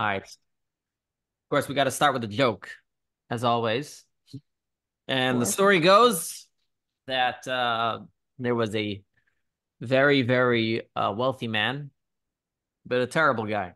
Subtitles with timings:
[0.00, 0.22] All right.
[0.22, 2.70] Of course, we got to start with a joke,
[3.28, 4.02] as always.
[5.06, 6.46] And the story goes
[7.06, 7.98] that uh,
[8.38, 9.02] there was a
[9.82, 11.90] very, very uh, wealthy man,
[12.86, 13.74] but a terrible guy.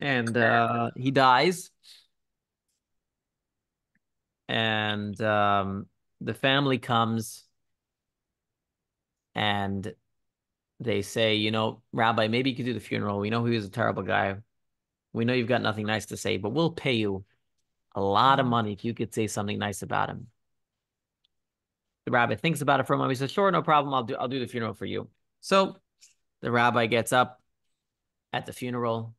[0.00, 1.70] And uh, he dies.
[4.48, 5.84] And um,
[6.22, 7.44] the family comes
[9.34, 9.92] and
[10.80, 13.18] they say, you know, Rabbi, maybe you could do the funeral.
[13.18, 14.36] We know he was a terrible guy.
[15.14, 17.24] We know you've got nothing nice to say, but we'll pay you
[17.94, 18.50] a lot of mm-hmm.
[18.50, 20.26] money if you could say something nice about him.
[22.04, 23.12] The rabbi thinks about it for a moment.
[23.12, 23.94] He says, "Sure, no problem.
[23.94, 24.16] I'll do.
[24.16, 25.08] I'll do the funeral for you."
[25.40, 25.76] So
[26.42, 27.40] the rabbi gets up
[28.32, 29.14] at the funeral,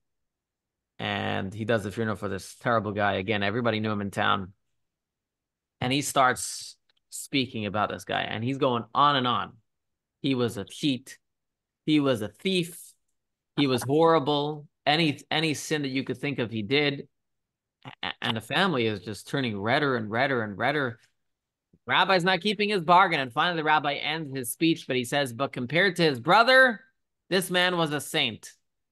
[0.99, 3.13] and he does the funeral for this terrible guy.
[3.13, 4.51] Again, everybody knew him in town,
[5.79, 6.75] and he starts
[7.09, 9.53] speaking about this guy, and he's going on and on.
[10.21, 11.17] He was a cheat.
[11.85, 12.93] He was a thief.
[13.55, 14.67] He was horrible.
[14.85, 17.07] Any any sin that you could think of, he did.
[18.21, 20.99] And the family is just turning redder and redder and redder.
[21.87, 23.19] Rabbi's not keeping his bargain.
[23.19, 26.79] And finally, the rabbi ends his speech, but he says, But compared to his brother,
[27.29, 28.51] this man was a saint.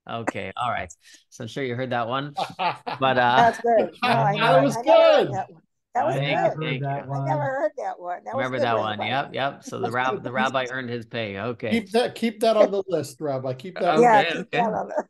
[0.09, 0.91] Okay, all right.
[1.29, 2.33] So I'm sure you heard that one.
[2.57, 3.91] But uh That's good.
[4.03, 5.31] No, I That was I good.
[5.33, 5.47] That.
[5.95, 6.33] That was Thank good.
[6.33, 6.85] you, I thank you.
[6.87, 7.25] that one.
[7.25, 8.23] never heard that one.
[8.25, 8.97] That remember that one.
[8.99, 9.09] Rabbi.
[9.09, 9.63] Yep, yep.
[9.63, 11.37] So the That's rab the rabbi earned his pay.
[11.39, 11.69] Okay.
[11.71, 13.53] Keep that keep that on the list, Rabbi.
[13.53, 13.93] Keep that.
[13.95, 14.47] Okay, Yeah, keep okay.
[14.53, 15.05] that on the-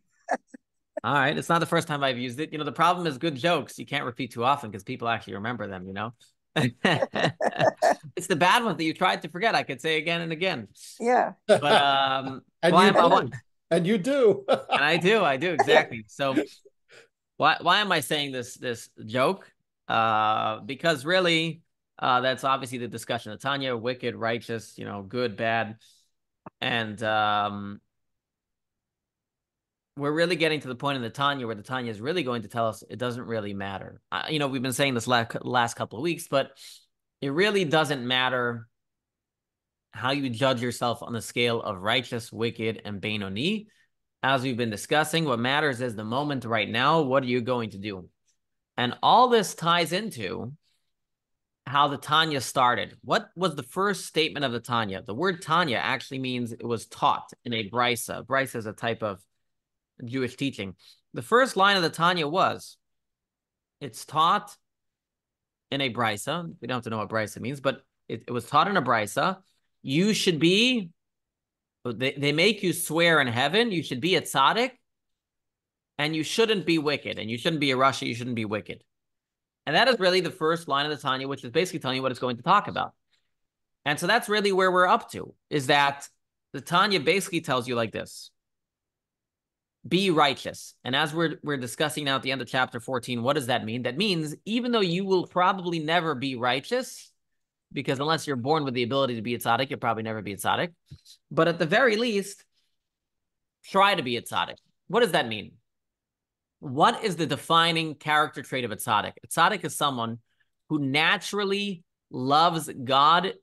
[1.04, 1.38] All right.
[1.38, 2.54] It's not the first time I've used it.
[2.54, 3.78] You know, the problem is good jokes.
[3.78, 6.14] You can't repeat too often because people actually remember them, you know?
[6.56, 9.56] it's the bad ones that you tried to forget.
[9.56, 10.68] I could say again and again.
[11.00, 11.34] Yeah.
[11.48, 13.32] But um and why you am I do.
[13.72, 14.45] and you do.
[14.48, 16.06] and I do, I do exactly.
[16.08, 16.36] So
[17.38, 19.52] why why am I saying this this joke?
[19.88, 21.64] Uh because really
[22.00, 25.78] uh that's obviously the discussion of Tanya, wicked, righteous, you know, good, bad.
[26.62, 27.82] And um
[29.95, 32.41] we're really getting to the point in the Tanya where the Tanya is really going
[32.41, 34.02] to tell us it doesn't really matter.
[34.11, 36.52] Uh, you know, we've been saying this last last couple of weeks, but
[37.22, 38.67] it really doesn't matter
[39.92, 43.67] how you judge yourself on the scale of righteous, wicked, and Benoni.
[44.23, 47.02] As we've been discussing, what matters is the moment right now.
[47.02, 48.09] What are you going to do?
[48.77, 50.53] And all this ties into
[51.67, 52.98] how the Tanya started.
[53.03, 55.03] What was the first statement of the Tanya?
[55.05, 58.26] The word Tanya actually means it was taught in a brisa.
[58.26, 59.21] Brisa is a type of
[60.04, 60.76] Jewish teaching.
[61.14, 62.77] The first line of the Tanya was,
[63.80, 64.55] it's taught
[65.71, 66.54] in a brisa.
[66.61, 68.82] We don't have to know what brisa means, but it, it was taught in a
[68.82, 69.37] brisa.
[69.82, 70.89] You should be,
[71.86, 74.71] they, they make you swear in heaven, you should be a tzaddik,
[75.98, 78.83] and you shouldn't be wicked, and you shouldn't be a rasha, you shouldn't be wicked.
[79.65, 82.02] And that is really the first line of the Tanya, which is basically telling you
[82.02, 82.93] what it's going to talk about.
[83.86, 86.08] And so that's really where we're up to, is that
[86.52, 88.32] the Tanya basically tells you like this
[89.88, 90.76] be righteous.
[90.83, 93.66] And as we're we're discussing now at the end of chapter 14, what does that
[93.66, 93.83] mean?
[93.83, 97.11] That means even though you will probably never be righteous,
[97.71, 100.33] because unless you're born with the ability to be a tzaddik, you'll probably never be
[100.33, 100.73] a tzaddik.
[101.32, 102.45] But at the very least,
[103.66, 104.58] try to be a tzaddik.
[104.88, 105.54] What does that mean?
[106.60, 109.14] What is the defining character trait of a tzaddik?
[109.23, 110.20] A tzaddik is someone
[110.70, 113.33] who naturally loves God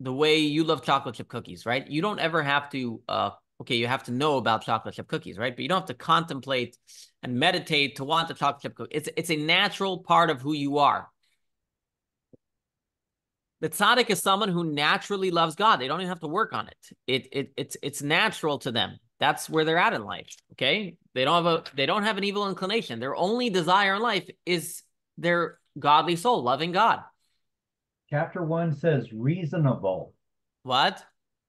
[0.00, 1.86] the way you love chocolate chip cookies, right?
[1.88, 5.38] You don't ever have to uh okay, you have to know about chocolate chip cookies,
[5.38, 5.54] right?
[5.54, 6.76] But you don't have to contemplate
[7.22, 8.94] and meditate to want the chocolate chip cookie.
[8.94, 11.08] It's it's a natural part of who you are.
[13.60, 15.76] The tzaddik is someone who naturally loves God.
[15.76, 16.96] They don't even have to work on it.
[17.06, 18.98] It it it's it's natural to them.
[19.20, 20.34] That's where they're at in life.
[20.52, 23.00] Okay, they don't have a they don't have an evil inclination.
[23.00, 24.82] Their only desire in life is
[25.16, 27.00] their godly soul, loving God.
[28.10, 30.12] Chapter one says reasonable.
[30.64, 31.02] What?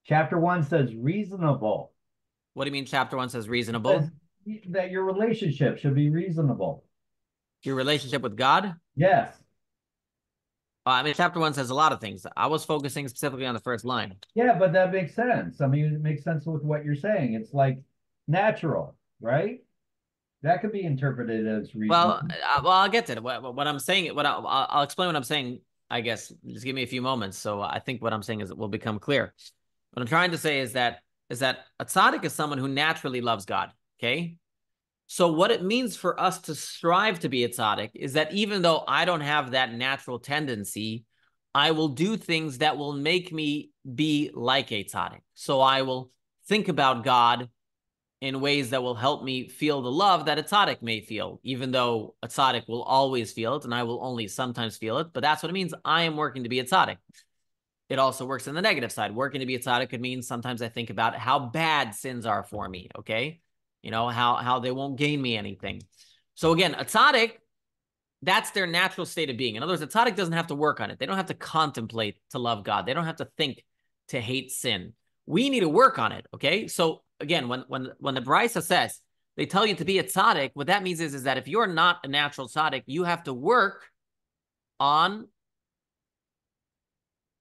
[0.06, 1.92] Chapter one says reasonable.
[2.56, 2.86] What do you mean?
[2.86, 4.10] Chapter one says reasonable.
[4.70, 6.84] That your relationship should be reasonable.
[7.64, 8.76] Your relationship with God.
[8.96, 9.30] Yes.
[10.88, 12.26] Uh, I mean, chapter one says a lot of things.
[12.38, 14.16] I was focusing specifically on the first line.
[14.36, 15.60] Yeah, but that makes sense.
[15.60, 17.34] I mean, it makes sense with what you're saying.
[17.34, 17.80] It's like
[18.28, 19.64] natural, right?
[20.44, 21.90] That could be interpreted as reasonable.
[21.90, 23.24] Well, uh, well, I'll get to it.
[23.24, 25.60] What, what I'm saying, what I, I'll, I'll explain what I'm saying.
[25.90, 27.38] I guess just give me a few moments.
[27.38, 29.34] So I think what I'm saying is it will become clear.
[29.92, 33.22] What I'm trying to say is that is that a tzaddik is someone who naturally
[33.22, 33.72] loves God.
[34.00, 34.38] Okay.
[35.08, 38.62] So what it means for us to strive to be a tzaddik is that even
[38.62, 41.06] though I don't have that natural tendency,
[41.54, 45.22] I will do things that will make me be like a tzaddik.
[45.36, 46.12] So I will
[46.48, 47.50] think about God
[48.22, 51.72] in ways that will help me feel the love that a tzaddik may feel, even
[51.72, 55.08] though a tzaddik will always feel it and I will only sometimes feel it.
[55.14, 55.74] But that's what it means.
[55.84, 56.98] I am working to be a tzaddik.
[57.90, 59.14] It also works on the negative side.
[59.14, 62.44] Working to be a tzaddik could mean sometimes I think about how bad sins are
[62.44, 62.90] for me.
[62.98, 63.42] Okay.
[63.84, 65.82] You know how how they won't gain me anything.
[66.34, 67.34] So again, a tzaddik,
[68.24, 69.56] that's their natural state of being.
[69.56, 70.98] In other words, a tzaddik doesn't have to work on it.
[70.98, 72.88] They don't have to contemplate to love God.
[72.88, 73.64] They don't have to think
[74.08, 74.94] to hate sin.
[75.28, 76.26] We need to work on it.
[76.34, 76.68] Okay.
[76.68, 79.00] So again, when when when the Brisa says
[79.38, 81.68] they tell you to be a tzaddik, what that means is, is that if you're
[81.68, 83.86] not a natural tzaddik, you have to work
[84.80, 85.28] on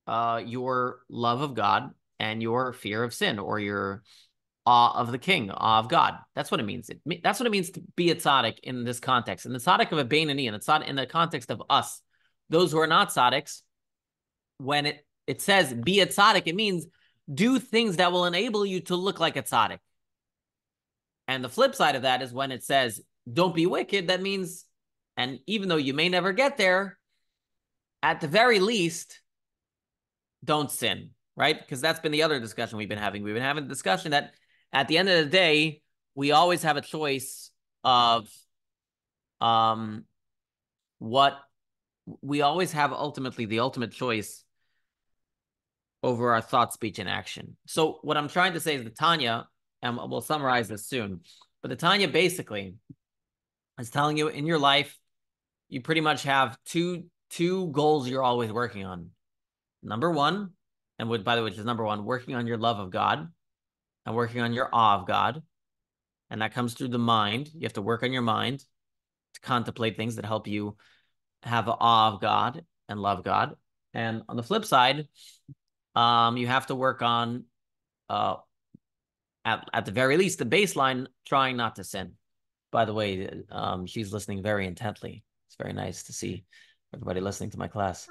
[0.06, 4.02] uh, your love of God and your fear of sin or your
[4.66, 6.14] awe of the king, awe of God.
[6.34, 6.88] That's what it means.
[6.88, 9.46] It, that's what it means to be a tzaddik in this context.
[9.46, 12.00] In the tzaddik of a Beinani, and it's not in the context of us,
[12.50, 13.62] those who are not tzaddiks,
[14.58, 16.86] when it, it says be a tzaddik, it means
[17.32, 19.78] do things that will enable you to look like a tzaddik.
[21.26, 24.64] And the flip side of that is when it says don't be wicked, that means,
[25.16, 26.98] and even though you may never get there,
[28.02, 29.20] at the very least,
[30.44, 31.58] don't sin, right?
[31.58, 33.22] Because that's been the other discussion we've been having.
[33.22, 34.34] We've been having the discussion that
[34.72, 35.82] at the end of the day,
[36.14, 37.50] we always have a choice
[37.82, 38.28] of
[39.40, 40.04] um
[40.98, 41.38] what
[42.22, 44.44] we always have ultimately the ultimate choice
[46.02, 47.56] over our thought, speech, and action.
[47.66, 49.48] So what I'm trying to say is the Tanya,
[49.82, 51.20] and we'll summarize this soon,
[51.62, 52.74] but the Tanya basically
[53.78, 54.98] is telling you in your life,
[55.68, 59.10] you pretty much have two two goals you're always working on.
[59.84, 60.50] Number one,
[60.98, 63.28] and would by the way, which is number one, working on your love of God
[64.06, 65.42] and working on your awe of God.
[66.30, 67.50] And that comes through the mind.
[67.54, 70.76] You have to work on your mind to contemplate things that help you
[71.42, 73.54] have awe of God and love God.
[73.92, 75.06] And on the flip side,
[75.94, 77.44] um, you have to work on,
[78.08, 78.36] uh,
[79.44, 82.12] at, at the very least, the baseline, trying not to sin.
[82.72, 85.22] By the way, um, she's listening very intently.
[85.48, 86.44] It's very nice to see
[86.92, 88.08] everybody listening to my class.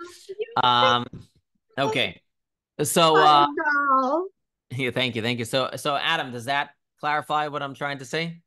[0.64, 1.06] Um,
[1.78, 2.22] okay.
[2.82, 3.46] So, uh,
[4.72, 5.46] yeah, thank you, thank you.
[5.46, 8.42] So, so Adam, does that clarify what I'm trying to say?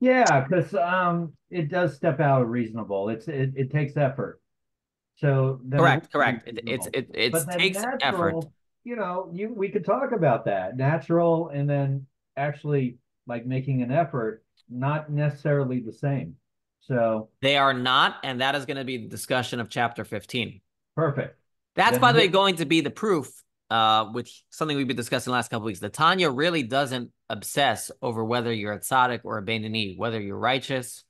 [0.00, 3.10] Yeah, because um, it does step out of reasonable.
[3.10, 4.40] It's it, it takes effort.
[5.16, 6.48] So correct, correct.
[6.48, 8.50] It, it's it it takes natural, effort.
[8.84, 12.06] You know, you we could talk about that natural, and then
[12.36, 16.36] actually like making an effort, not necessarily the same.
[16.80, 20.62] So they are not, and that is going to be the discussion of chapter 15.
[20.96, 21.39] Perfect.
[21.80, 23.30] That's by the way going to be the proof,
[23.70, 25.80] uh, which something we've been discussing the last couple weeks.
[25.80, 30.36] The Tanya really doesn't obsess over whether you're a tzaddik or a Beinani, whether you're
[30.36, 31.04] righteous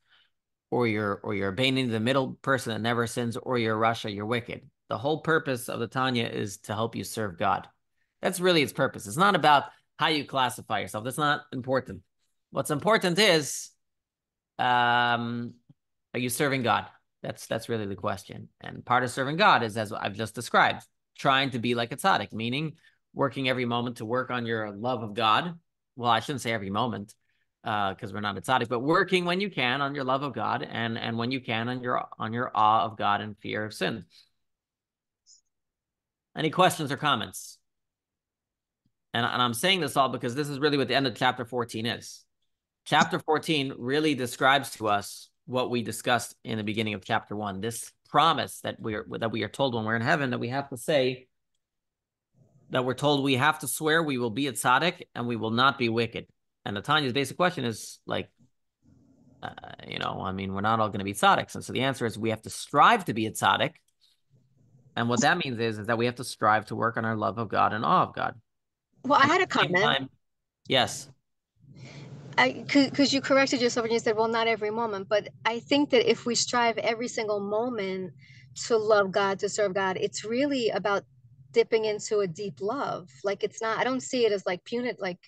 [0.71, 4.15] or you're or you're a Beinani, the middle person that never sins, or you're rasha,
[4.15, 4.63] you're wicked.
[4.89, 7.67] The whole purpose of the Tanya is to help you serve God.
[8.23, 9.07] That's really its purpose.
[9.07, 9.65] It's not about
[9.99, 11.05] how you classify yourself.
[11.05, 12.03] That's not important.
[12.53, 13.71] What's important is
[14.59, 15.55] um,
[16.15, 16.87] are you serving God?
[17.23, 18.49] That's that's really the question.
[18.61, 20.83] And part of serving God is, as I've just described,
[21.19, 22.77] trying to be like a tzaddik, meaning
[23.13, 25.59] working every moment to work on your love of God.
[25.97, 27.15] Well, I shouldn't say every moment,
[27.63, 30.33] because uh, we're not a tzaddik, but working when you can on your love of
[30.33, 33.65] God, and and when you can on your on your awe of God and fear
[33.65, 34.05] of sin.
[36.37, 37.59] Any questions or comments?
[39.13, 41.45] And, and I'm saying this all because this is really what the end of chapter
[41.45, 42.25] 14 is.
[42.85, 47.61] Chapter 14 really describes to us what we discussed in the beginning of chapter one.
[47.61, 50.49] This promise that we are that we are told when we're in heaven that we
[50.49, 51.27] have to say
[52.71, 55.51] that we're told we have to swear we will be a tzaddik and we will
[55.51, 56.27] not be wicked.
[56.65, 58.29] And the Tanya's basic question is like,
[59.43, 59.51] uh,
[59.89, 62.07] you know, I mean, we're not all going to be tzaddiks, and so the answer
[62.07, 63.73] is we have to strive to be a tzaddik.
[64.97, 67.17] And what that means is, is that we have to strive to work on our
[67.17, 68.35] love of God and awe of God.
[69.05, 69.83] Well, I had a comment.
[69.83, 70.11] Time,
[70.69, 71.09] yes
[72.49, 75.09] because you corrected yourself and you said, well, not every moment.
[75.09, 78.13] But I think that if we strive every single moment
[78.67, 81.05] to love God, to serve God, it's really about
[81.53, 83.09] dipping into a deep love.
[83.25, 85.19] Like it's not, I don't see it as like punitive, like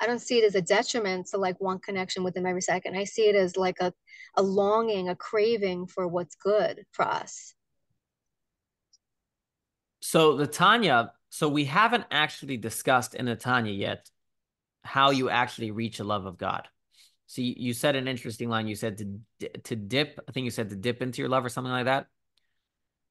[0.00, 2.96] I don't see it as a detriment to like one connection with him every second.
[2.96, 3.92] I see it as like a,
[4.36, 7.54] a longing, a craving for what's good for us.
[10.00, 14.08] So the Tanya, so we haven't actually discussed in the Tanya yet
[14.86, 16.68] how you actually reach a love of God.
[17.26, 18.68] So you, you said an interesting line.
[18.68, 20.18] You said to to dip.
[20.28, 22.06] I think you said to dip into your love or something like that.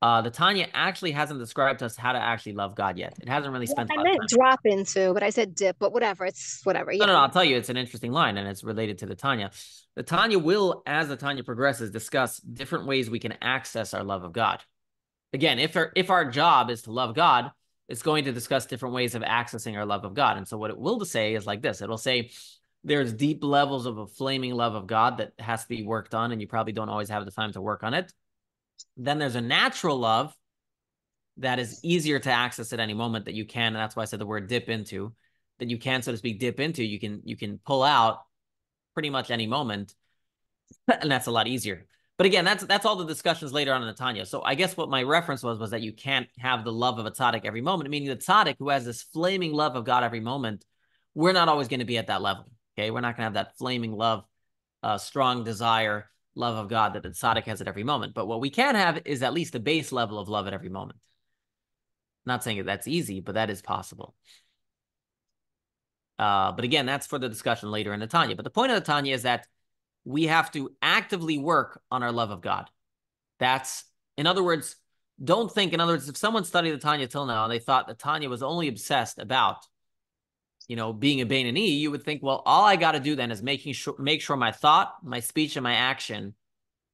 [0.01, 3.17] Uh, the Tanya actually hasn't described to us how to actually love God yet.
[3.21, 3.89] It hasn't really spent.
[3.91, 5.77] I meant drop into, but I said dip.
[5.79, 6.91] But whatever, it's whatever.
[6.91, 6.99] Yeah.
[6.99, 9.15] No, no, no, I'll tell you, it's an interesting line, and it's related to the
[9.15, 9.51] Tanya.
[9.95, 14.23] The Tanya will, as the Tanya progresses, discuss different ways we can access our love
[14.23, 14.61] of God.
[15.33, 17.51] Again, if our if our job is to love God,
[17.87, 20.37] it's going to discuss different ways of accessing our love of God.
[20.37, 21.81] And so what it will say is like this.
[21.81, 22.31] It'll say
[22.83, 26.31] there's deep levels of a flaming love of God that has to be worked on,
[26.31, 28.11] and you probably don't always have the time to work on it.
[28.97, 30.35] Then there's a natural love
[31.37, 33.67] that is easier to access at any moment that you can.
[33.67, 35.13] And that's why I said the word dip into,
[35.59, 36.83] that you can, so to speak, dip into.
[36.83, 38.19] You can you can pull out
[38.93, 39.93] pretty much any moment,
[40.87, 41.85] and that's a lot easier.
[42.17, 44.25] But again, that's that's all the discussions later on in the Tanya.
[44.25, 47.05] So I guess what my reference was was that you can't have the love of
[47.05, 50.21] a tzaddik every moment, meaning the tzaddik who has this flaming love of God every
[50.21, 50.63] moment,
[51.13, 52.45] we're not always going to be at that level.
[52.77, 54.23] Okay, we're not going to have that flaming love,
[54.81, 58.13] uh, strong desire, love of God that the tzaddik has at every moment.
[58.13, 60.69] But what we can have is at least a base level of love at every
[60.69, 60.99] moment.
[62.25, 64.15] Not saying that that's easy, but that is possible.
[66.17, 68.35] Uh, but again, that's for the discussion later in the Tanya.
[68.35, 69.47] But the point of the Tanya is that
[70.05, 72.69] we have to actively work on our love of God.
[73.39, 73.83] That's,
[74.17, 74.75] in other words,
[75.21, 77.87] don't think, in other words, if someone studied the Tanya till now and they thought
[77.87, 79.65] the Tanya was only obsessed about,
[80.67, 83.31] you know, being a Bainani, you would think, well, all I got to do then
[83.31, 86.33] is making sure, make sure my thought, my speech, and my action,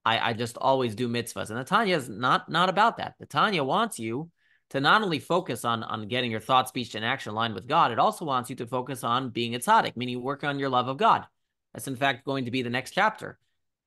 [0.06, 1.50] I, I just always do mitzvahs.
[1.50, 3.16] And the Tanya is not, not about that.
[3.20, 4.30] The Tanya wants you
[4.72, 7.92] to not only focus on, on getting your thought, speech, and action aligned with God,
[7.92, 10.88] it also wants you to focus on being a tzaddik, meaning work on your love
[10.88, 11.26] of God.
[11.74, 13.40] That's in fact going to be the next chapter,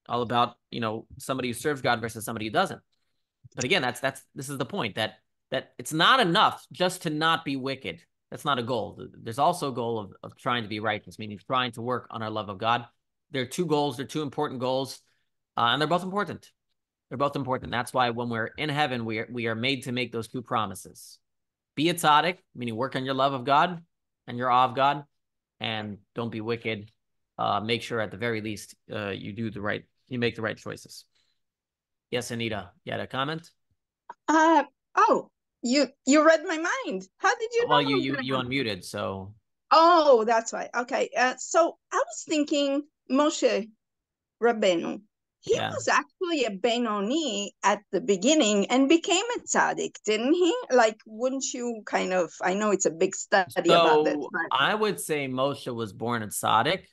[0.08, 2.80] all about you know somebody who serves God versus somebody who doesn't.
[3.54, 5.14] But again, that's that's this is the point that
[5.50, 8.02] that it's not enough just to not be wicked.
[8.30, 9.00] That's not a goal.
[9.22, 12.22] There's also a goal of, of trying to be righteous, meaning trying to work on
[12.22, 12.86] our love of God.
[13.30, 13.96] There are two goals.
[13.96, 15.00] They're two important goals,
[15.56, 16.50] uh, and they're both important.
[17.08, 17.70] They're both important.
[17.70, 20.42] That's why when we're in heaven, we are we are made to make those two
[20.42, 21.18] promises:
[21.76, 23.82] be a meaning work on your love of God
[24.26, 25.04] and your awe of God,
[25.60, 26.90] and don't be wicked,
[27.38, 30.42] uh, make sure at the very least uh, you do the right, you make the
[30.42, 31.04] right choices.
[32.10, 33.50] Yes, Anita, you had a comment?
[34.28, 34.64] Uh
[34.96, 35.30] oh,
[35.62, 37.08] you you read my mind.
[37.18, 39.34] How did you well, you you you unmuted, so.
[39.70, 40.70] Oh, that's why.
[40.76, 41.10] Okay.
[41.16, 43.68] Uh, so I was thinking Moshe
[44.42, 45.00] Rabbeinu.
[45.40, 45.70] He Yeah.
[45.70, 50.54] was actually a Benoni at the beginning and became a tzaddik, didn't he?
[50.70, 52.32] Like, wouldn't you kind of?
[52.40, 55.92] I know it's a big study about this, So but I would say Moshe was
[55.92, 56.84] born a tzaddik,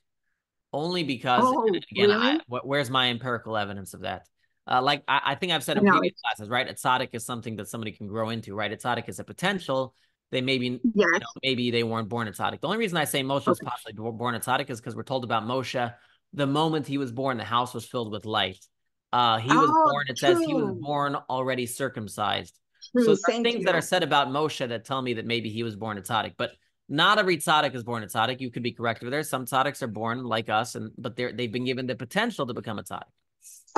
[0.74, 2.42] only because Oh, again, I, really?
[2.48, 4.28] wh- where's my empirical evidence of that?
[4.68, 6.68] Uh, like I, I think I've said in No, previous classes, right?
[6.68, 8.72] Tzaddik is something that somebody can grow into, right?
[8.72, 9.94] Tzaddik is a potential.
[10.32, 12.62] They maybe you know, maybe they weren't born tzaddik.
[12.62, 15.44] The only reason I say Moshe was possibly born tzaddik is because we're told about
[15.44, 15.94] Moshe.
[16.34, 18.66] The moment he was born, the house was filled with light.
[19.12, 20.06] Uh, he was Oh, born.
[20.08, 22.58] It says he was born already circumcised.
[22.94, 23.04] True.
[23.04, 25.64] So there are things that are said about Moshe that tell me that maybe he
[25.64, 26.52] was born tzaddik, but
[26.92, 28.42] not every tzaddik is born a tzaddik.
[28.42, 29.24] You could be correct over there.
[29.24, 32.54] Some tzaddiks are born like us, and but they're they've been given the potential to
[32.54, 33.04] become a tzaddik.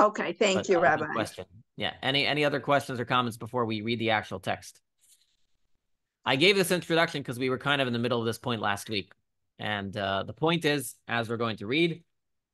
[0.00, 0.32] Okay.
[0.32, 1.06] Thank But, you, uh, Rabbi.
[1.12, 1.44] Question.
[1.76, 1.92] Yeah.
[2.02, 4.80] Any any other questions or comments before we read the actual text?
[6.26, 8.60] I gave this introduction because we were kind of in the middle of this point
[8.60, 9.12] last week,
[9.60, 12.02] and uh, the point is, as we're going to read,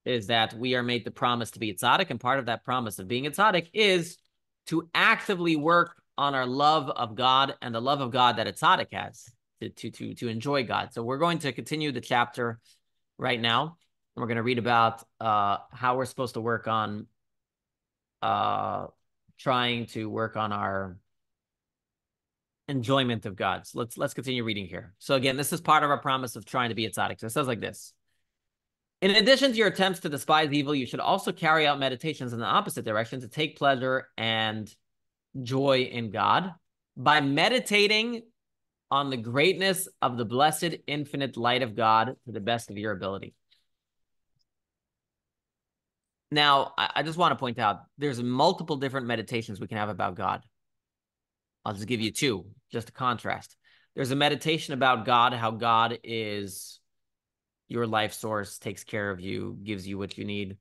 [0.05, 2.67] is that we are made the promise to be a tzaddik, and part of that
[2.67, 4.19] promise of being a tzaddik is
[4.67, 8.53] to actively work on our love of God and the love of God that a
[8.53, 10.93] tzaddik has to to to to enjoy God.
[10.93, 12.61] So we're going to continue the chapter
[13.19, 13.63] right now.
[13.63, 17.07] and We're going to read about uh, how we're supposed to work on
[18.23, 18.87] uh,
[19.39, 20.97] trying to work on our
[22.69, 23.67] enjoyment of God.
[23.67, 24.95] So let's let's continue reading here.
[24.99, 27.21] So again, this is part of our promise of trying to be a tzaddik.
[27.21, 27.93] So it says like this.
[29.03, 32.39] In addition to your attempts to despise evil, you should also carry out meditations in
[32.39, 34.73] the opposite direction to take pleasure and
[35.43, 36.53] joy in God
[36.97, 38.23] by meditating
[38.91, 42.93] on the greatness of the blessed infinite light of God to the best of your
[42.93, 43.35] ability.
[46.33, 50.15] Now, I, just want to point out there's multiple different meditations we can have about
[50.15, 50.45] God.
[51.65, 53.57] I'll just give you two, just to contrast.
[53.97, 56.79] There's a meditation about God, how God is
[57.69, 60.57] your life source, takes care of you, gives you what you need.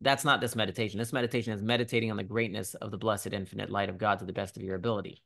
[0.00, 0.98] That's not this meditation.
[0.98, 4.24] This meditation is meditating on the greatness of the blessed infinite light of God to
[4.24, 5.22] the best of your ability.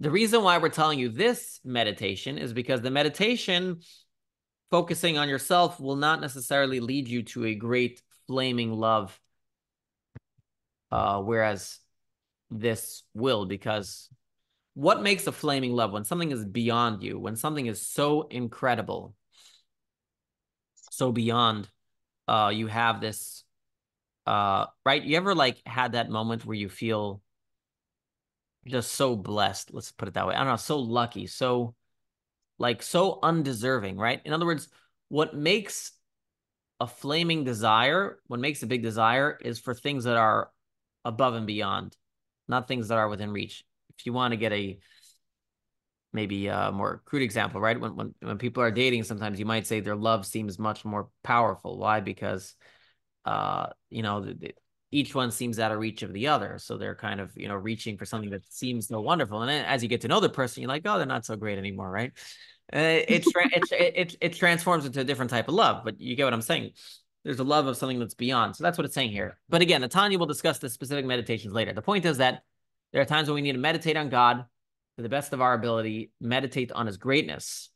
[0.00, 3.80] The reason why we're telling you this meditation is because the meditation
[4.70, 9.18] focusing on yourself will not necessarily lead you to a great flaming love.
[10.92, 11.78] Uh, whereas
[12.50, 14.08] this will, because
[14.74, 19.14] what makes a flaming love when something is beyond you, when something is so incredible,
[20.90, 21.68] so beyond,
[22.28, 23.44] uh, you have this,
[24.26, 25.02] uh, right?
[25.02, 27.22] You ever like had that moment where you feel
[28.66, 29.72] just so blessed?
[29.72, 30.34] Let's put it that way.
[30.34, 31.74] I don't know, so lucky, so
[32.58, 34.20] like so undeserving, right?
[34.24, 34.68] In other words,
[35.08, 35.92] what makes
[36.80, 40.50] a flaming desire, what makes a big desire is for things that are
[41.04, 41.96] above and beyond,
[42.48, 43.64] not things that are within reach.
[43.98, 44.78] If you want to get a
[46.12, 47.78] maybe a more crude example, right?
[47.80, 51.08] When when when people are dating, sometimes you might say their love seems much more
[51.22, 51.78] powerful.
[51.78, 52.00] Why?
[52.00, 52.54] Because
[53.24, 54.24] uh, you know,
[54.92, 56.58] each one seems out of reach of the other.
[56.58, 59.42] So they're kind of, you know, reaching for something that seems so wonderful.
[59.42, 61.36] And then as you get to know the person, you're like, oh, they're not so
[61.36, 62.12] great anymore, right?
[62.72, 66.24] Uh, it, it, it, it transforms into a different type of love, but you get
[66.24, 66.72] what I'm saying.
[67.26, 68.54] there's a love of something that's beyond.
[68.54, 69.36] So that's what it's saying here.
[69.48, 71.72] But again, the Tanya will discuss the specific meditations later.
[71.72, 72.42] The point is that
[72.92, 74.44] there are times when we need to meditate on God
[74.96, 77.70] to the best of our ability, meditate on his greatness.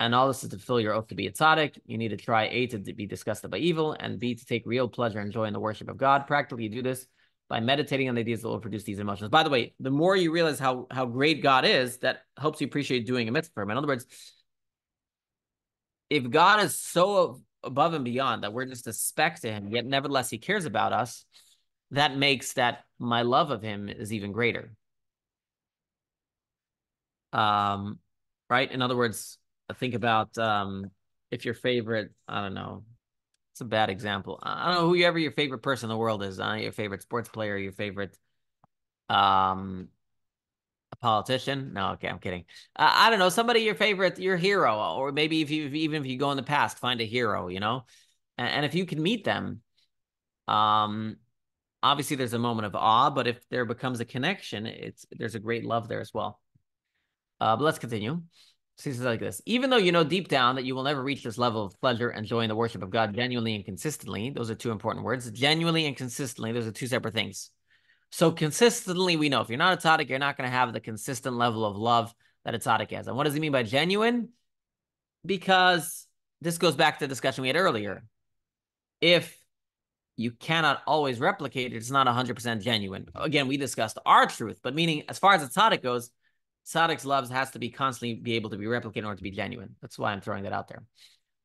[0.00, 1.78] And all this is to fulfill your oath to be a tzaddik.
[1.84, 4.88] You need to try A, to be disgusted by evil, and B, to take real
[4.88, 6.26] pleasure and joy in the worship of God.
[6.26, 7.06] Practically, you do this
[7.50, 9.28] by meditating on the ideas that will produce these emotions.
[9.28, 12.66] By the way, the more you realize how, how great God is, that helps you
[12.66, 13.70] appreciate doing a mitzvah for him.
[13.70, 14.06] In other words,
[16.08, 19.84] if God is so above and beyond that we're just a speck to him, yet
[19.84, 21.26] nevertheless he cares about us,
[21.90, 24.72] that makes that my love of him is even greater.
[27.34, 27.98] Um,
[28.48, 28.70] right?
[28.70, 29.36] In other words,
[29.74, 30.90] think about um,
[31.30, 32.84] if your favorite, I don't know,
[33.52, 34.38] it's a bad example.
[34.42, 36.40] I don't know whoever your favorite person in the world is.
[36.40, 38.16] Uh, your favorite sports player, your favorite
[39.08, 39.88] um
[41.00, 41.72] politician.
[41.72, 42.44] No, okay, I'm kidding.
[42.76, 46.08] Uh, I don't know somebody your favorite, your hero, or maybe if you even if
[46.08, 47.84] you go in the past, find a hero, you know,
[48.38, 49.62] and, and if you can meet them,
[50.48, 51.16] um,
[51.82, 55.40] obviously there's a moment of awe, but if there becomes a connection, it's there's a
[55.40, 56.40] great love there as well.
[57.40, 58.22] Uh, but let's continue.
[58.82, 61.38] He like this Even though you know deep down that you will never reach this
[61.38, 64.54] level of pleasure and joy in the worship of God genuinely and consistently, those are
[64.54, 65.30] two important words.
[65.30, 67.50] Genuinely and consistently, those are two separate things.
[68.10, 70.80] So consistently, we know if you're not a tzaddik, you're not going to have the
[70.80, 72.12] consistent level of love
[72.44, 73.06] that a tzaddik has.
[73.06, 74.30] And what does he mean by genuine?
[75.24, 76.06] Because
[76.40, 78.04] this goes back to the discussion we had earlier.
[79.00, 79.36] If
[80.16, 83.06] you cannot always replicate it, it's not 100% genuine.
[83.14, 86.10] Again, we discussed our truth, but meaning as far as a tzaddik goes,
[86.66, 89.74] Tzaddik's loves has to be constantly be able to be replicated order to be genuine.
[89.80, 90.82] That's why I'm throwing that out there.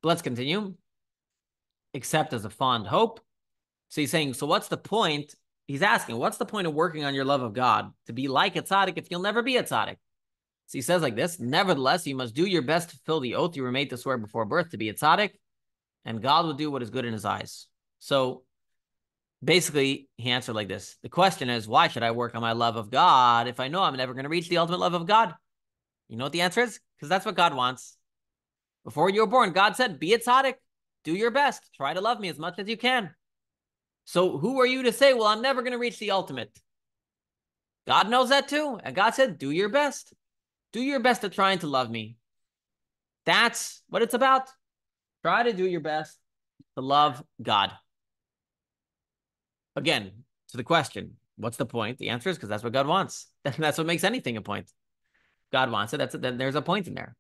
[0.02, 0.76] But let's continue.
[1.94, 3.20] Except as a fond hope.
[3.90, 5.34] So he's saying, so what's the point?
[5.68, 8.56] He's asking, what's the point of working on your love of God to be like
[8.56, 9.98] a tzaddik if you'll never be a tzaddik?
[10.68, 13.56] So he says like this, nevertheless, you must do your best to fulfill the oath
[13.56, 15.32] you were made to swear before birth to be a tzaddik,
[16.06, 17.68] and God will do what is good in his eyes.
[18.00, 18.44] So
[19.46, 20.98] basically he answered like this.
[21.04, 23.84] The question is why should i work on my love of god if i know
[23.84, 25.34] i'm never going to reach the ultimate love of god?
[26.10, 26.80] You know what the answer is?
[26.96, 27.98] Because that's what god wants.
[28.84, 30.56] Before you were born god said be a tzaddik
[31.04, 31.70] do your best.
[31.76, 33.12] Try to love me as much as you can.
[34.06, 36.52] So who are you to say well i'm never going to reach the ultimate
[37.88, 40.14] god knows that too and god said do your best.
[40.74, 42.18] Do your best at trying to love me.
[43.26, 44.50] That's what it's about.
[45.24, 46.18] Try to do your best
[46.76, 47.72] to love god
[49.76, 50.12] again,
[50.50, 51.98] to the question, what's the point?
[51.98, 53.28] The answer is because that's what God wants.
[53.44, 54.72] that's what makes anything a point.
[55.52, 55.98] God wants it.
[55.98, 56.22] That's it.
[56.22, 57.16] Then there's a point in there.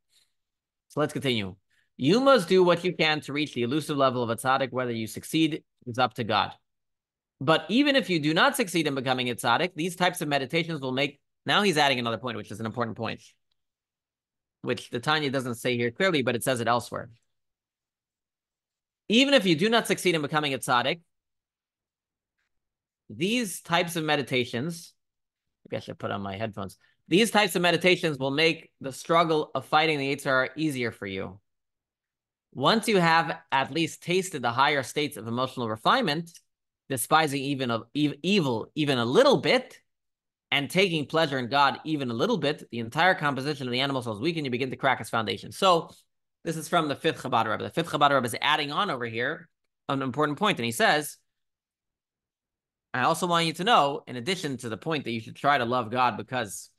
[0.89, 1.55] So let's continue.
[1.97, 4.71] You must do what you can to reach the elusive level of a tzaddik.
[4.71, 6.51] Whether you succeed is up to God.
[7.39, 10.81] But even if you do not succeed in becoming a tzaddik, these types of meditations
[10.81, 11.19] will make.
[11.45, 13.21] Now he's adding another point, which is an important point,
[14.61, 17.09] which the Tanya doesn't say here clearly, but it says it elsewhere.
[19.07, 21.01] Even if you do not succeed in becoming a tzaddik,
[23.09, 24.93] these types of meditations,
[25.65, 26.77] maybe I should put on my headphones.
[27.07, 31.39] These types of meditations will make the struggle of fighting the Yetzer easier for you.
[32.53, 36.31] Once you have at least tasted the higher states of emotional refinement,
[36.89, 39.79] despising even of evil even a little bit,
[40.51, 44.01] and taking pleasure in God even a little bit, the entire composition of the animal
[44.01, 45.51] soul is weak, and you begin to crack its foundation.
[45.51, 45.89] So,
[46.43, 47.63] this is from the fifth Chabad Rebbe.
[47.63, 49.49] The fifth Chabad Rebbe is adding on over here
[49.89, 51.17] an important point, and he says
[52.95, 55.57] I also want you to know, in addition to the point that you should try
[55.57, 56.69] to love God because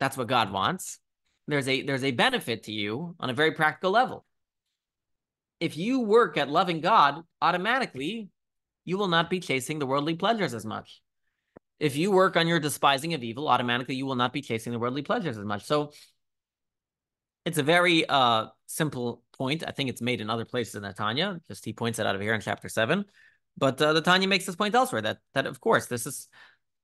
[0.00, 0.98] that's what God wants,
[1.46, 4.24] there's a there's a benefit to you on a very practical level.
[5.60, 8.28] If you work at loving God, automatically
[8.84, 11.00] you will not be chasing the worldly pleasures as much.
[11.78, 14.80] If you work on your despising of evil, automatically you will not be chasing the
[14.80, 15.64] worldly pleasures as much.
[15.64, 15.92] So
[17.44, 19.62] it's a very uh, simple point.
[19.64, 21.40] I think it's made in other places in the Tanya.
[21.46, 23.04] Just he points it out of here in chapter seven.
[23.56, 26.28] But uh, the Tanya makes this point elsewhere that that of course this is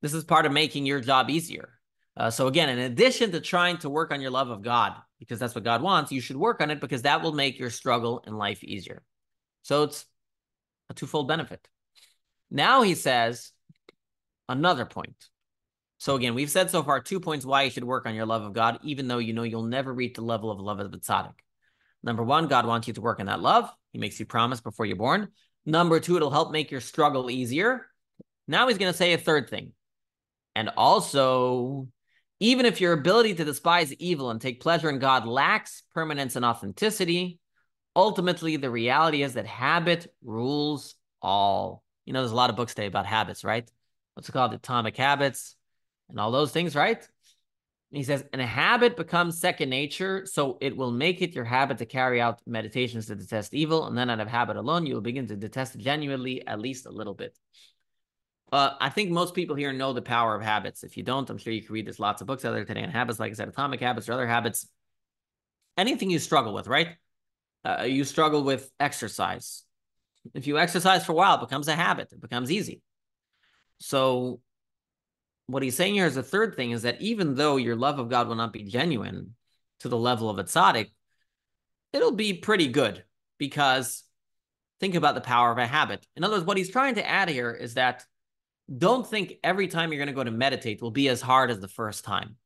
[0.02, 1.70] this is part of making your job easier.
[2.16, 5.38] Uh, so again, in addition to trying to work on your love of God, because
[5.38, 8.22] that's what God wants, you should work on it because that will make your struggle
[8.26, 9.02] in life easier.
[9.62, 10.04] So it's
[10.90, 11.66] a twofold benefit.
[12.50, 13.52] Now he says
[14.48, 15.28] another point.
[15.98, 18.42] So again, we've said so far two points why you should work on your love
[18.42, 20.98] of God, even though you know you'll never reach the level of love of the
[20.98, 21.34] tzaddik.
[22.02, 23.70] Number one, God wants you to work on that love.
[23.92, 25.28] He makes you promise before you're born.
[25.68, 27.84] Number two, it'll help make your struggle easier.
[28.46, 29.72] Now he's going to say a third thing.
[30.56, 31.88] And also,
[32.40, 36.44] even if your ability to despise evil and take pleasure in God lacks permanence and
[36.44, 37.38] authenticity,
[37.94, 41.84] ultimately the reality is that habit rules all.
[42.06, 43.70] You know, there's a lot of books today about habits, right?
[44.14, 44.54] What's it called?
[44.54, 45.54] Atomic habits
[46.08, 47.06] and all those things, right?
[47.90, 51.78] He says, and a habit becomes second nature, so it will make it your habit
[51.78, 55.00] to carry out meditations to detest evil, and then out of habit alone, you will
[55.00, 57.38] begin to detest genuinely, at least a little bit.
[58.52, 60.84] Uh, I think most people here know the power of habits.
[60.84, 62.82] If you don't, I'm sure you can read there's lots of books out there today
[62.82, 64.68] on habits, like I said, atomic habits or other habits.
[65.78, 66.88] Anything you struggle with, right?
[67.64, 69.64] Uh, you struggle with exercise.
[70.34, 72.12] If you exercise for a while, it becomes a habit.
[72.12, 72.82] It becomes easy.
[73.78, 74.40] So
[75.48, 78.10] what he's saying here is the third thing is that even though your love of
[78.10, 79.34] God will not be genuine
[79.80, 80.90] to the level of a tzaddik,
[81.92, 83.02] it'll be pretty good
[83.38, 84.04] because
[84.78, 86.06] think about the power of a habit.
[86.16, 88.04] In other words, what he's trying to add here is that
[88.76, 91.60] don't think every time you're going to go to meditate will be as hard as
[91.60, 92.36] the first time.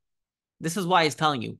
[0.60, 1.58] This is why he's telling you,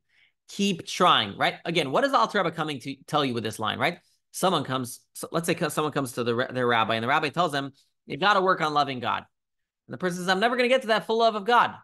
[0.48, 1.57] keep trying, right?
[1.64, 3.98] Again, what is Alter Rebbe coming to tell you with this line, right?
[4.31, 7.50] Someone comes, so let's say someone comes to the, their rabbi and the rabbi tells
[7.50, 7.72] them,
[8.07, 9.24] you got to work on loving God.
[9.92, 11.74] And the person says, I'm never going to get to that full love of God.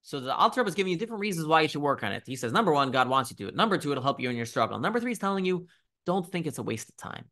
[0.00, 2.22] So the Alter is giving you different reasons why you should work on it.
[2.24, 3.54] He says, number one, God wants you to do it.
[3.54, 4.78] Number two, it'll help you in your struggle.
[4.78, 5.66] Number three is telling you,
[6.06, 7.26] don't think it's a waste of time.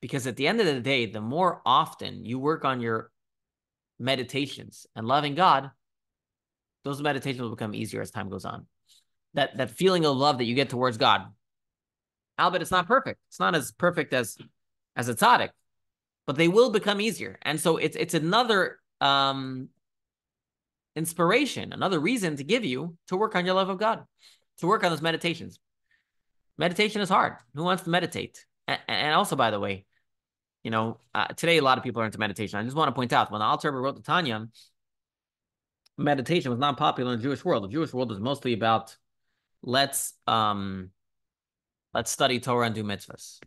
[0.00, 3.12] Because at the end of the day, the more often you work on your
[4.00, 5.70] meditations and loving God,
[6.82, 8.66] those meditations will become easier as time goes on.
[9.34, 11.26] That that feeling of love that you get towards God.
[12.40, 13.20] Albeit it's not perfect.
[13.28, 14.36] It's not as perfect as
[14.96, 15.50] as a tzaddik,
[16.26, 17.38] but they will become easier.
[17.42, 19.68] And so it's it's another um
[20.94, 24.04] inspiration, another reason to give you to work on your love of God,
[24.58, 25.58] to work on those meditations.
[26.58, 27.34] Meditation is hard.
[27.54, 28.44] Who wants to meditate?
[28.68, 29.86] And, and also, by the way,
[30.62, 32.58] you know, uh, today a lot of people are into meditation.
[32.58, 34.48] I just want to point out when the Alter wrote the Tanya,
[35.98, 37.64] meditation was not popular in the Jewish world.
[37.64, 38.96] The Jewish world was mostly about
[39.62, 40.90] let's um
[41.94, 43.38] let's study Torah and do mitzvahs.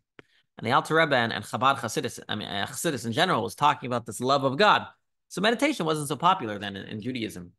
[0.57, 3.55] And the Alter Rebbe and, and Chabad Hasidus, I mean uh, Hasidus in general, was
[3.55, 4.85] talking about this love of God.
[5.29, 7.51] So meditation wasn't so popular then in, in Judaism.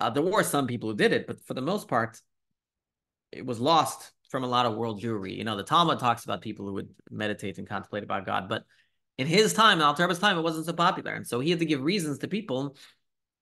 [0.00, 2.20] Uh, there were some people who did it, but for the most part,
[3.30, 5.36] it was lost from a lot of world Jewry.
[5.36, 8.64] You know, the Talmud talks about people who would meditate and contemplate about God, but
[9.18, 11.12] in his time, in Alter Rebbe's time, it wasn't so popular.
[11.12, 12.76] And so he had to give reasons to people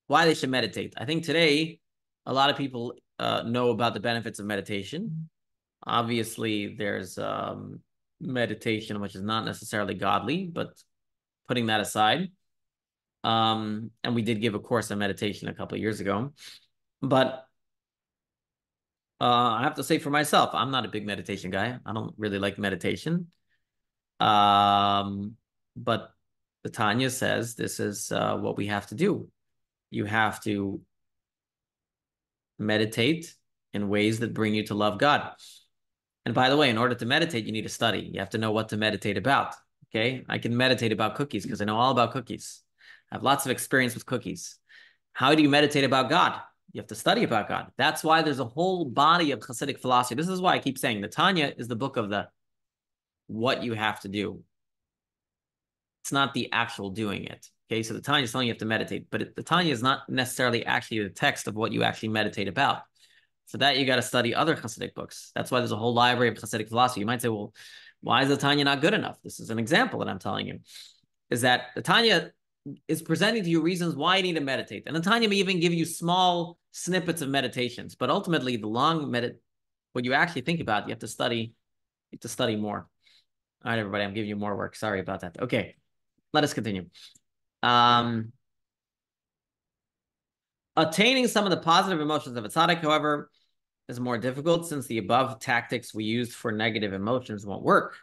[0.09, 0.95] why they should meditate.
[0.97, 1.79] I think today,
[2.27, 5.31] a lot of people uh, know about the benefits of meditation.
[5.87, 7.81] Obviously, there's um,
[8.21, 10.69] meditation, which is not necessarily godly, but
[11.49, 12.29] putting that aside.
[13.23, 16.33] Um, and we did give a course on meditation a couple years ago.
[17.03, 17.47] But
[19.21, 19.25] uh,
[19.59, 21.79] I have to say for myself, I'm not a big meditation guy.
[21.85, 23.29] I don't really like meditation.
[24.19, 25.37] Um,
[25.77, 26.11] but
[26.63, 29.29] the Tanya says this is uh, what we have to do.
[29.91, 30.81] You have to
[32.59, 33.35] meditate
[33.73, 35.33] in ways that bring you to love God.
[36.25, 38.11] And by the way, in order to meditate, you need to study.
[38.13, 39.55] You have to know what to meditate about.
[39.89, 40.25] Okay.
[40.29, 42.63] I can meditate about cookies because I know all about cookies.
[43.11, 44.59] I have lots of experience with cookies.
[45.13, 46.41] How do you meditate about God?
[46.73, 47.67] You have to study about God.
[47.77, 50.15] That's why there's a whole body of Hasidic philosophy.
[50.15, 52.29] This is why I keep saying the Tanya is the book of the
[53.27, 54.43] what you have to do.
[56.03, 57.49] It's not the actual doing it.
[57.71, 60.09] Okay, so the Tanya is telling you have to meditate, but the Tanya is not
[60.09, 62.83] necessarily actually the text of what you actually meditate about.
[63.47, 65.33] So that you got to study other Hasidic books.
[65.35, 67.01] That's why there's a whole library of Hasidic philosophy.
[67.01, 67.53] You might say, well,
[68.01, 69.19] why is the Tanya not good enough?
[69.23, 70.61] This is an example that I'm telling you.
[71.31, 72.31] Is that the Tanya
[72.89, 74.85] is presenting to you reasons why you need to meditate.
[74.87, 79.07] And the Tanya may even give you small snippets of meditations, but ultimately the long
[79.07, 79.37] medit
[79.93, 81.53] what you actually think about, you have to study,
[82.11, 82.89] you have to study more.
[83.65, 84.77] All right, everybody, I'm giving you more work.
[84.77, 85.37] Sorry about that.
[85.41, 85.75] Okay,
[86.33, 86.87] let us continue.
[87.63, 88.33] Um,
[90.77, 93.31] attaining some of the positive emotions of a tzaddik, however,
[93.89, 97.97] is more difficult since the above tactics we used for negative emotions won't work.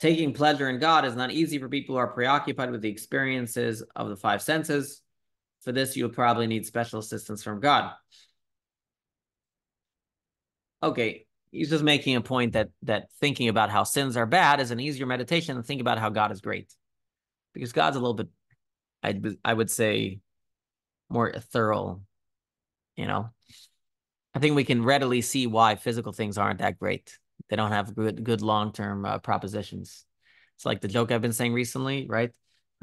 [0.00, 3.82] Taking pleasure in God is not easy for people who are preoccupied with the experiences
[3.96, 5.02] of the five senses.
[5.62, 7.92] For this, you'll probably need special assistance from God.
[10.80, 14.70] Okay, he's just making a point that that thinking about how sins are bad is
[14.70, 16.72] an easier meditation than thinking about how God is great,
[17.52, 18.28] because God's a little bit,
[19.02, 20.20] I I would say,
[21.10, 22.02] more thorough.
[22.96, 23.30] You know,
[24.32, 27.18] I think we can readily see why physical things aren't that great.
[27.48, 30.04] They don't have good good long term uh, propositions.
[30.56, 32.30] It's like the joke I've been saying recently, right?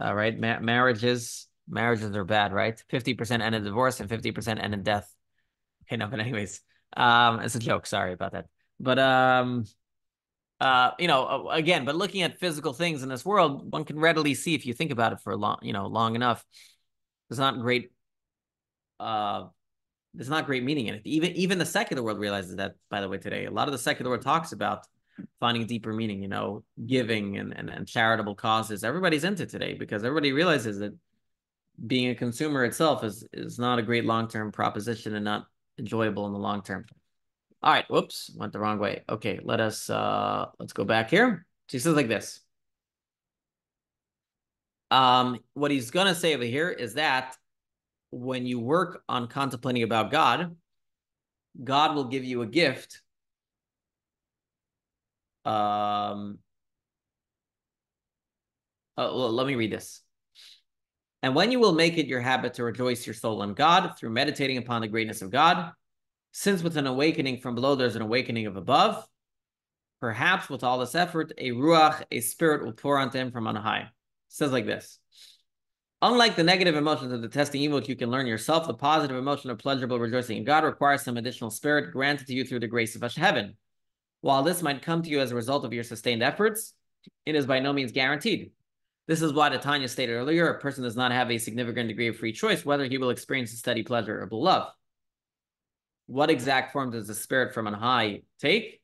[0.01, 2.81] Uh, right, Ma- marriages marriages are bad, right?
[2.89, 5.11] Fifty percent end in divorce and fifty percent end in death.
[5.83, 6.61] Okay, no, but anyways,
[6.97, 7.85] um, it's a joke.
[7.85, 8.45] Sorry about that.
[8.79, 9.65] But um,
[10.59, 14.33] uh, you know, again, but looking at physical things in this world, one can readily
[14.33, 16.43] see if you think about it for long, you know, long enough.
[17.29, 17.91] There's not great
[18.99, 19.47] uh
[20.15, 21.01] there's not great meaning in it.
[21.05, 23.45] Even even the secular world realizes that, by the way, today.
[23.45, 24.85] A lot of the secular world talks about
[25.39, 28.83] finding deeper meaning, you know, giving and, and, and charitable causes.
[28.83, 30.93] Everybody's into today because everybody realizes that
[31.87, 35.47] being a consumer itself is is not a great long-term proposition and not
[35.77, 36.85] enjoyable in the long term.
[37.61, 39.03] All right, whoops, went the wrong way.
[39.09, 41.45] Okay, let us uh let's go back here.
[41.67, 42.41] So he says like this.
[44.91, 47.35] Um, what he's gonna say over here is that
[48.15, 50.55] when you work on contemplating about God,
[51.61, 53.01] God will give you a gift.
[55.43, 56.39] Um,
[58.97, 60.01] uh, let me read this.
[61.23, 64.11] And when you will make it your habit to rejoice your soul in God through
[64.11, 65.73] meditating upon the greatness of God,
[66.31, 69.05] since with an awakening from below there's an awakening of above,
[69.99, 73.57] perhaps with all this effort, a ruach, a spirit will pour onto him from on
[73.57, 73.81] high.
[73.81, 73.87] It
[74.29, 74.99] says like this.
[76.05, 79.57] Unlike the negative emotions of detesting evil you can learn yourself, the positive emotion of
[79.57, 83.01] pleasurable rejoicing in God requires some additional spirit granted to you through the grace of
[83.15, 83.57] heaven.
[84.21, 86.75] While this might come to you as a result of your sustained efforts,
[87.25, 88.51] it is by no means guaranteed.
[89.07, 92.17] This is why Tanya stated earlier, a person does not have a significant degree of
[92.17, 94.71] free choice whether he will experience a steady pleasure or love.
[96.05, 98.79] What exact form does the spirit from on high take?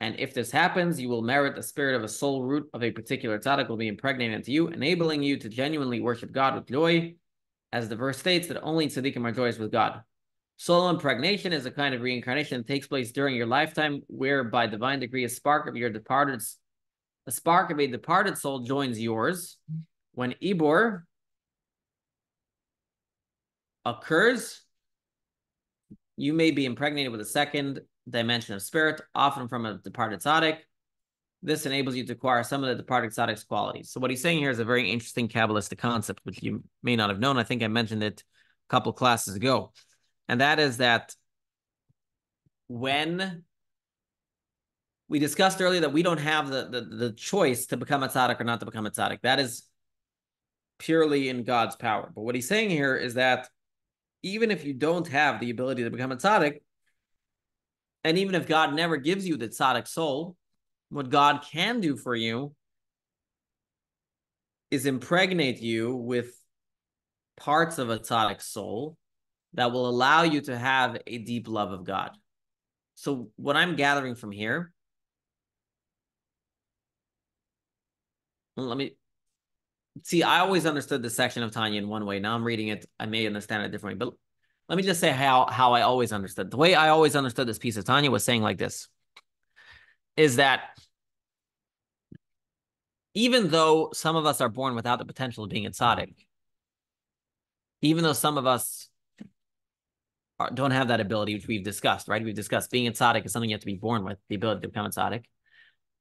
[0.00, 2.90] And if this happens, you will merit the spirit of a soul root of a
[2.90, 7.14] particular tzaddik will be impregnated into you, enabling you to genuinely worship God with joy,
[7.72, 10.02] as the verse states that only tzaddikim are joyous with God.
[10.56, 14.66] Soul impregnation is a kind of reincarnation that takes place during your lifetime, where by
[14.66, 16.40] divine decree a spark of your departed,
[17.26, 19.58] a spark of a departed soul joins yours.
[20.12, 21.02] When Ibor
[23.84, 24.60] occurs,
[26.16, 30.58] you may be impregnated with a second dimension of spirit, often from a departed tzaddik.
[31.42, 33.90] This enables you to acquire some of the departed tzaddik's qualities.
[33.90, 37.10] So what he's saying here is a very interesting Kabbalistic concept, which you may not
[37.10, 37.38] have known.
[37.38, 38.24] I think I mentioned it
[38.68, 39.72] a couple classes ago.
[40.28, 41.14] And that is that
[42.66, 43.44] when
[45.08, 48.40] we discussed earlier that we don't have the, the, the choice to become a tzaddik
[48.40, 49.22] or not to become a tzaddik.
[49.22, 49.64] That is
[50.78, 52.12] purely in God's power.
[52.14, 53.48] But what he's saying here is that
[54.22, 56.60] even if you don't have the ability to become a tzaddik,
[58.04, 60.36] and even if God never gives you the tzaddik soul,
[60.88, 62.54] what God can do for you
[64.70, 66.32] is impregnate you with
[67.36, 68.96] parts of a tzaddik soul
[69.54, 72.10] that will allow you to have a deep love of God.
[72.94, 74.72] So what I'm gathering from here,
[78.56, 78.96] let me
[80.02, 80.22] see.
[80.22, 82.18] I always understood the section of Tanya in one way.
[82.18, 82.86] Now I'm reading it.
[82.98, 84.14] I may understand it differently, but
[84.68, 86.50] let me just say how how I always understood.
[86.50, 88.88] The way I always understood this piece of Tanya was saying like this
[90.16, 90.78] is that
[93.14, 96.14] even though some of us are born without the potential of being a tzaddik,
[97.82, 98.88] even though some of us
[100.38, 102.22] are, don't have that ability, which we've discussed, right?
[102.22, 104.60] We've discussed being a tzaddik is something you have to be born with, the ability
[104.62, 105.24] to become a tzaddik.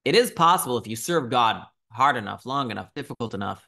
[0.03, 3.67] It is possible if you serve God hard enough, long enough, difficult enough,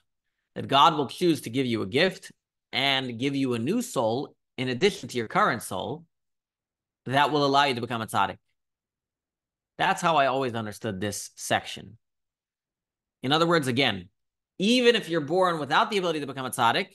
[0.55, 2.31] that God will choose to give you a gift
[2.71, 6.03] and give you a new soul in addition to your current soul,
[7.05, 8.35] that will allow you to become a tzaddik.
[9.77, 11.97] That's how I always understood this section.
[13.23, 14.09] In other words, again,
[14.57, 16.87] even if you're born without the ability to become a tzaddik,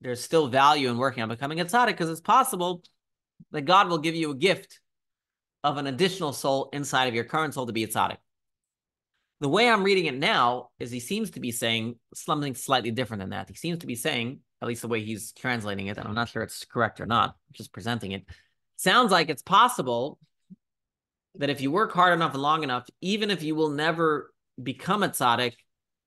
[0.00, 2.82] there's still value in working on becoming a tzaddik because it's possible
[3.50, 4.80] that God will give you a gift
[5.62, 8.16] of an additional soul inside of your current soul to be a tzaddik.
[9.40, 13.20] The way I'm reading it now is he seems to be saying something slightly different
[13.20, 13.50] than that.
[13.50, 16.28] He seems to be saying at least the way he's translating it, and I'm not
[16.28, 18.24] sure it's correct or not, just presenting it.
[18.76, 20.18] Sounds like it's possible
[21.34, 25.02] that if you work hard enough and long enough, even if you will never become
[25.02, 25.54] a tzaddik,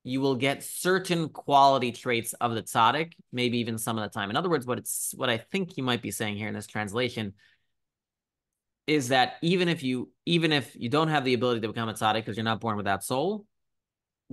[0.04, 4.30] you will get certain quality traits of the tzaddik, maybe even some of the time.
[4.30, 6.68] In other words, what it's what I think you might be saying here in this
[6.68, 7.34] translation
[8.88, 11.94] is that even if you even if you don't have the ability to become a
[11.94, 13.46] tzaddik because you're not born with that soul,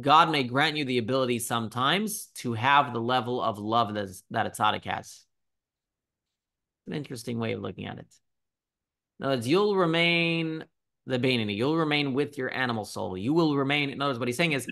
[0.01, 4.23] God may grant you the ability sometimes to have the level of love that, is,
[4.31, 5.25] that a tzaddik has.
[6.87, 8.07] An interesting way of looking at it.
[9.21, 10.65] In other words, you'll remain
[11.07, 11.57] the Bainani.
[11.57, 13.17] You'll remain with your animal soul.
[13.17, 14.67] You will remain, in other words, what he's saying is,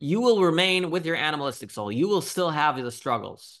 [0.00, 1.90] you will remain with your animalistic soul.
[1.90, 3.60] You will still have the struggles.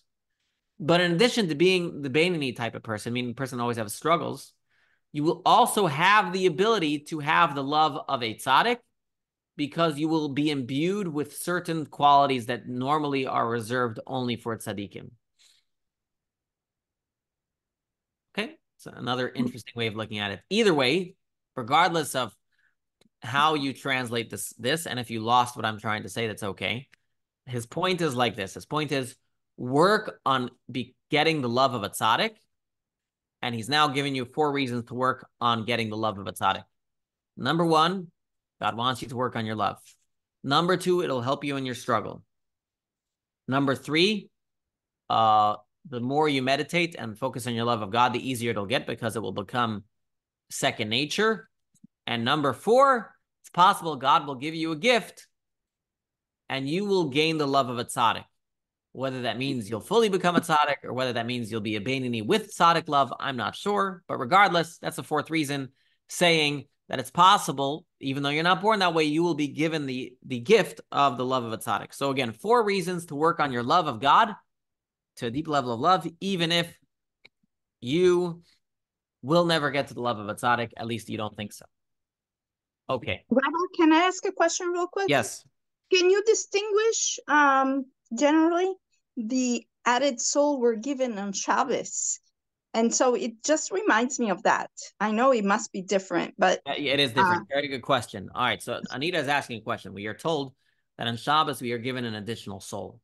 [0.80, 3.94] But in addition to being the Bainani type of person, meaning the person always has
[3.94, 4.52] struggles,
[5.12, 8.78] you will also have the ability to have the love of a tzaddik
[9.56, 15.10] because you will be imbued with certain qualities that normally are reserved only for tzaddikim.
[18.36, 19.38] Okay, so another hmm.
[19.44, 20.40] interesting way of looking at it.
[20.50, 21.14] Either way,
[21.56, 22.34] regardless of
[23.22, 26.42] how you translate this, this, and if you lost what I'm trying to say, that's
[26.42, 26.88] okay.
[27.46, 28.54] His point is like this.
[28.54, 29.14] His point is
[29.56, 32.32] work on be getting the love of a tzaddik,
[33.40, 36.32] and he's now giving you four reasons to work on getting the love of a
[36.32, 36.64] tzaddik.
[37.36, 38.08] Number one,
[38.64, 39.76] God wants you to work on your love.
[40.42, 42.22] Number two, it'll help you in your struggle.
[43.46, 44.30] Number three,
[45.10, 45.56] uh,
[45.90, 48.86] the more you meditate and focus on your love of God, the easier it'll get
[48.86, 49.84] because it will become
[50.48, 51.50] second nature.
[52.06, 55.26] And number four, it's possible God will give you a gift
[56.48, 58.24] and you will gain the love of a tzaddik.
[58.92, 61.82] Whether that means you'll fully become a tzaddik or whether that means you'll be a
[61.82, 64.02] Beinoni with tzaddik love, I'm not sure.
[64.08, 65.68] But regardless, that's the fourth reason
[66.08, 69.86] saying that it's possible, even though you're not born that way, you will be given
[69.86, 71.94] the, the gift of the love of a tzaddik.
[71.94, 74.34] So again, four reasons to work on your love of God
[75.16, 76.76] to a deep level of love, even if
[77.80, 78.42] you
[79.22, 80.72] will never get to the love of a tzaddik.
[80.76, 81.64] At least you don't think so.
[82.90, 83.24] Okay.
[83.30, 85.08] Rabbi, can I ask a question real quick?
[85.08, 85.42] Yes.
[85.92, 88.70] Can you distinguish um generally
[89.16, 92.20] the added soul we're given on Shabbos?
[92.74, 94.70] And so it just reminds me of that.
[95.00, 97.46] I know it must be different, but Uh, It is different.
[97.48, 98.28] Very good question.
[98.34, 98.62] All right.
[98.62, 99.94] So Anita is asking a question.
[99.94, 100.54] We are told
[100.98, 103.00] that on Shabbos we are given an additional soul.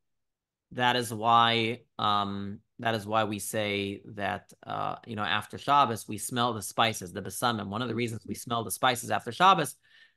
[0.73, 6.07] That is why um that is why we say that uh you know after Shabbos
[6.07, 7.67] we smell the spices, the besamim.
[7.67, 9.75] One of the reasons we smell the spices after Shabbos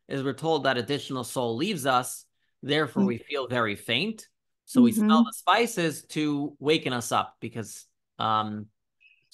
[0.08, 2.24] is we're told that additional soul leaves us,
[2.62, 3.06] therefore Mm.
[3.06, 4.28] we feel very faint.
[4.66, 5.26] So we smell Mhm.
[5.26, 7.86] the spices to waken us up because
[8.18, 8.66] um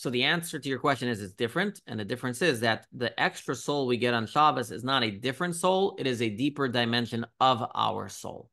[0.01, 3.13] so the answer to your question is it's different, and the difference is that the
[3.21, 6.69] extra soul we get on Shabbos is not a different soul; it is a deeper
[6.69, 8.49] dimension of our soul.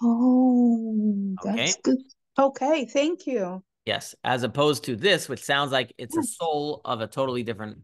[0.00, 1.56] oh, Okay.
[1.56, 1.98] that's good.
[2.38, 3.60] Okay, thank you.
[3.86, 7.78] Yes, as opposed to this, which sounds like it's a soul of a totally different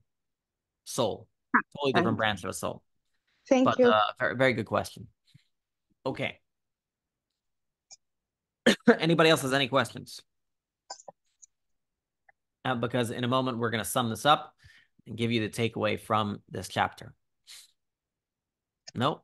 [0.84, 1.26] soul,
[1.76, 2.84] totally different branch of a soul.
[3.48, 3.88] Thank But you.
[3.88, 5.08] uh, very, very good question.
[6.06, 6.38] Okay.
[9.00, 10.20] Anybody else has any questions?
[12.64, 14.54] Uh, because in a moment we're going to sum this up
[15.06, 17.12] and give you the takeaway from this chapter.
[18.94, 19.22] No,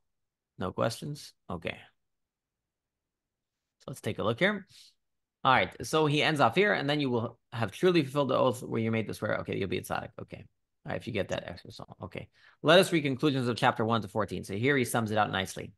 [0.58, 1.32] no questions.
[1.48, 1.76] Okay.
[3.78, 4.66] So let's take a look here.
[5.42, 5.74] All right.
[5.86, 8.80] So he ends off here, and then you will have truly fulfilled the oath where
[8.80, 9.38] you made this swear.
[9.38, 10.10] Okay, you'll be a tzaddik.
[10.20, 10.44] Okay.
[10.86, 11.94] All right, if you get that extra song.
[12.02, 12.28] Okay.
[12.62, 14.44] Let us read conclusions of chapter 1 to 14.
[14.44, 15.72] So here he sums it out nicely.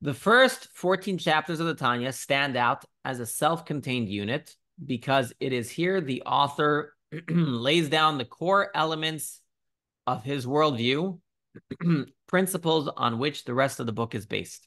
[0.00, 5.52] The first 14 chapters of the Tanya stand out as a self-contained unit because it
[5.52, 6.94] is here the author
[7.28, 9.40] lays down the core elements
[10.06, 11.18] of his worldview,
[12.26, 14.66] principles on which the rest of the book is based.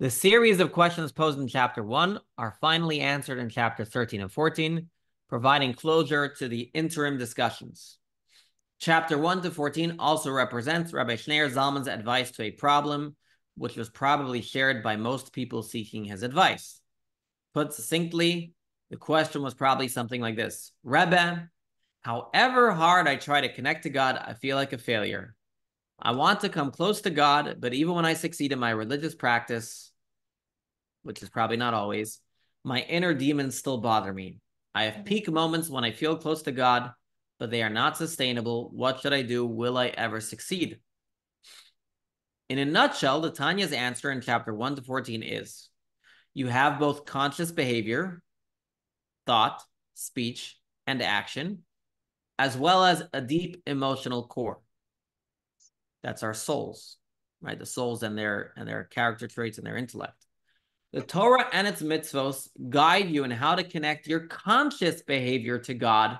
[0.00, 4.32] The series of questions posed in chapter 1 are finally answered in chapter 13 and
[4.32, 4.88] 14,
[5.28, 7.98] providing closure to the interim discussions.
[8.80, 13.16] Chapter 1 to 14 also represents Rabbi Schneur Zalman's advice to a problem
[13.56, 16.80] which was probably shared by most people seeking his advice.
[17.54, 18.52] Put succinctly,
[18.90, 21.48] the question was probably something like this Rebbe,
[22.02, 25.34] however hard I try to connect to God, I feel like a failure.
[25.98, 29.14] I want to come close to God, but even when I succeed in my religious
[29.14, 29.92] practice,
[31.02, 32.20] which is probably not always,
[32.64, 34.40] my inner demons still bother me.
[34.74, 36.90] I have peak moments when I feel close to God,
[37.38, 38.70] but they are not sustainable.
[38.72, 39.46] What should I do?
[39.46, 40.80] Will I ever succeed?
[42.48, 45.68] In a nutshell, the Tanya's answer in chapter 1 to 14 is
[46.34, 48.22] you have both conscious behavior,
[49.26, 49.62] thought,
[49.94, 51.62] speech, and action,
[52.38, 54.60] as well as a deep emotional core.
[56.02, 56.98] That's our souls,
[57.40, 57.58] right?
[57.58, 60.26] The souls and their and their character traits and their intellect.
[60.92, 65.74] The Torah and its mitzvos guide you in how to connect your conscious behavior to
[65.74, 66.18] God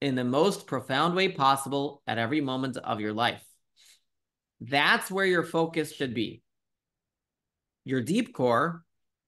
[0.00, 3.44] in the most profound way possible at every moment of your life.
[4.60, 6.42] That's where your focus should be.
[7.84, 8.84] Your deep core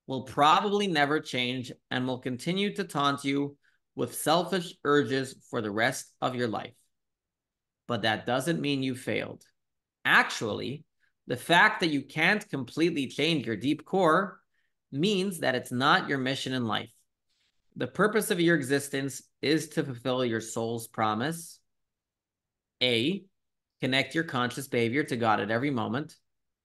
[0.07, 3.57] will probably never change and will continue to taunt you
[3.95, 6.75] with selfish urges for the rest of your life.
[7.87, 9.45] But that doesn't mean you failed.
[10.05, 10.85] Actually,
[11.27, 14.41] the fact that you can't completely change your deep core
[14.91, 16.91] means that it's not your mission in life.
[17.77, 21.61] The purpose of your existence is to fulfill your soul's promise.
[22.83, 23.25] A,
[23.81, 26.17] connect your conscious behavior to God at every moment.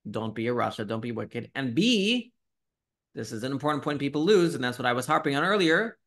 [0.10, 1.52] Don't be a rasha, don't be wicked.
[1.54, 2.34] And B,
[3.16, 5.98] this is an important point people lose, and that's what I was harping on earlier.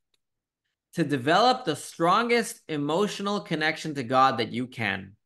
[0.95, 5.17] To develop the strongest emotional connection to God that you can.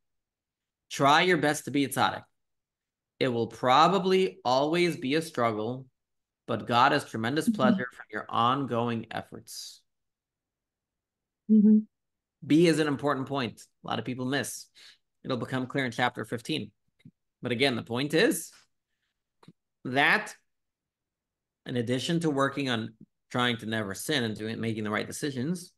[0.91, 2.24] Try your best to be a tzaddik.
[3.18, 5.87] It will probably always be a struggle,
[6.47, 9.80] but God has tremendous pleasure from your ongoing efforts.
[11.51, 11.78] Mm-hmm.
[12.45, 13.62] B is an important point.
[13.85, 14.66] A lot of people miss.
[15.24, 16.70] It'll become clear in chapter 15.
[17.41, 18.51] But again, the point is
[19.85, 20.35] that
[21.67, 22.95] in addition to working on
[23.31, 25.73] trying to never sin and doing making the right decisions,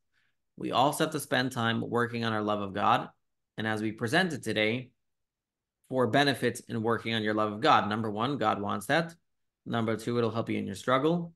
[0.57, 3.09] we also have to spend time working on our love of God.
[3.57, 4.91] And as we presented today,
[5.89, 7.89] four benefits in working on your love of God.
[7.89, 9.14] Number one, God wants that.
[9.66, 11.32] Number two, it'll help you in your struggle.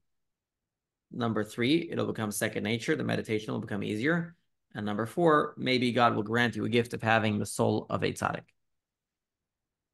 [1.12, 2.96] Number three, it'll become second nature.
[2.96, 4.36] The meditation will become easier.
[4.74, 8.02] And number four, maybe God will grant you a gift of having the soul of
[8.02, 8.44] a tzaddik.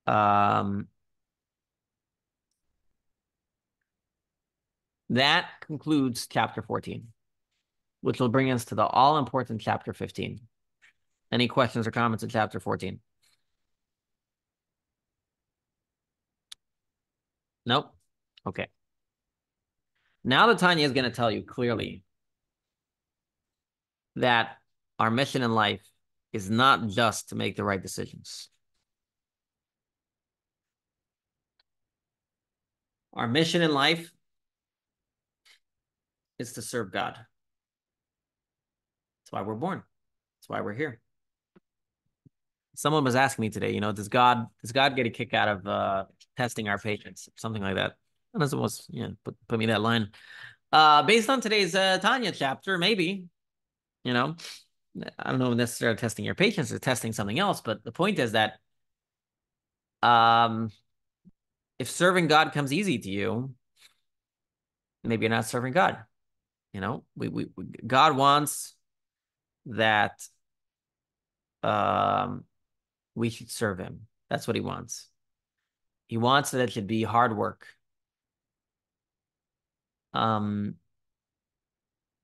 [0.07, 0.89] Um,
[5.11, 7.07] that concludes chapter 14,
[8.01, 10.41] which will bring us to the all important chapter 15.
[11.33, 13.01] Any questions or comments in chapter 14?
[17.67, 17.95] Nope.
[18.47, 18.69] Okay.
[20.23, 22.03] Now the Tanya is going to tell you clearly
[24.17, 24.57] that
[24.99, 25.83] our mission in life
[26.33, 28.49] is not just to make the right decisions.
[33.13, 34.11] Our mission in life
[36.39, 37.14] is to serve God.
[37.14, 39.82] That's why we're born.
[40.39, 41.01] That's why we're here.
[42.76, 45.49] Someone was asking me today, you know, does God does God get a kick out
[45.49, 46.05] of uh,
[46.37, 47.93] testing our patience, something like that?
[48.35, 50.11] And as it was, yeah, put, put me that line.
[50.72, 53.28] Uh, based on today's uh, Tanya chapter, maybe,
[54.03, 54.35] you know,
[55.18, 58.32] I don't know necessarily testing your patience or testing something else, but the point is
[58.32, 58.59] that
[60.03, 60.70] um,
[61.78, 63.55] if serving God comes easy to you,
[65.05, 65.99] maybe you're not serving God.
[66.75, 68.75] You know, we, we, we God wants
[69.66, 70.20] that
[71.62, 72.45] um,
[73.14, 74.09] we should serve Him.
[74.29, 75.09] That's what He wants.
[76.09, 77.66] He wants that it should be hard work.
[80.12, 80.75] Um,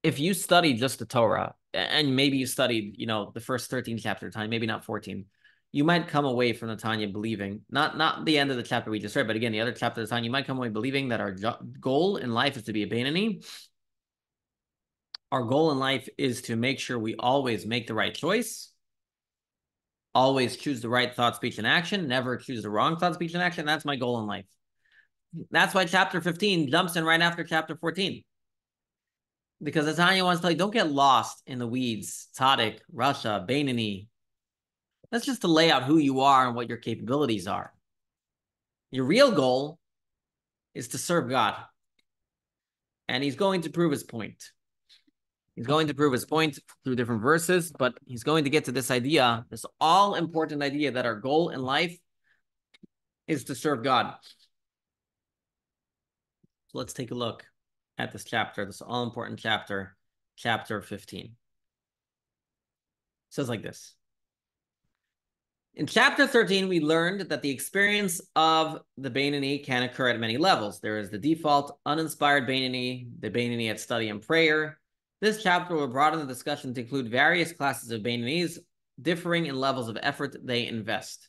[0.02, 3.98] if you study just the Torah, and maybe you studied, you know, the first 13
[3.98, 5.26] chapter of maybe not 14,
[5.70, 8.90] you might come away from the Tanya believing, not not the end of the chapter
[8.90, 10.70] we just read, but again, the other chapter of the Tanya, you might come away
[10.70, 11.36] believing that our
[11.78, 13.44] goal in life is to be a Bainani.
[15.32, 18.72] Our goal in life is to make sure we always make the right choice,
[20.14, 23.42] always choose the right thought, speech, and action, never choose the wrong thought, speech, and
[23.42, 23.64] action.
[23.64, 24.46] That's my goal in life.
[25.50, 28.24] That's why chapter 15 jumps in right after chapter 14
[29.62, 32.28] because the Tanya wants to tell you, don't get lost in the weeds.
[32.38, 34.06] Tzaddik, Rasha, Bainani.
[35.10, 37.72] That's just to lay out who you are and what your capabilities are.
[38.90, 39.78] Your real goal
[40.74, 41.56] is to serve God.
[43.08, 44.42] And he's going to prove his point.
[45.60, 48.72] He's going to prove his point through different verses, but he's going to get to
[48.72, 51.98] this idea, this all important idea that our goal in life
[53.26, 54.14] is to serve God.
[56.68, 57.44] So let's take a look
[57.98, 59.98] at this chapter, this all important chapter,
[60.34, 61.24] chapter 15.
[61.26, 61.30] It
[63.28, 63.94] says like this.
[65.74, 70.38] In chapter 13, we learned that the experience of the Bainani can occur at many
[70.38, 70.80] levels.
[70.80, 74.78] There is the default uninspired Bainani, the Bainani at study and prayer.
[75.20, 78.58] This chapter will broaden the discussion to include various classes of Bainanis,
[79.00, 81.28] differing in levels of effort they invest.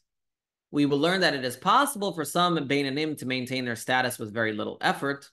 [0.72, 4.34] We will learn that it is possible for some Bainanim to maintain their status with
[4.34, 5.30] very little effort,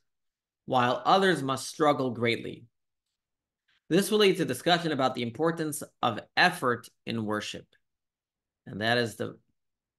[0.66, 2.64] while others must struggle greatly.
[3.88, 7.64] This will lead to discussion about the importance of effort in worship.
[8.66, 9.38] And that is the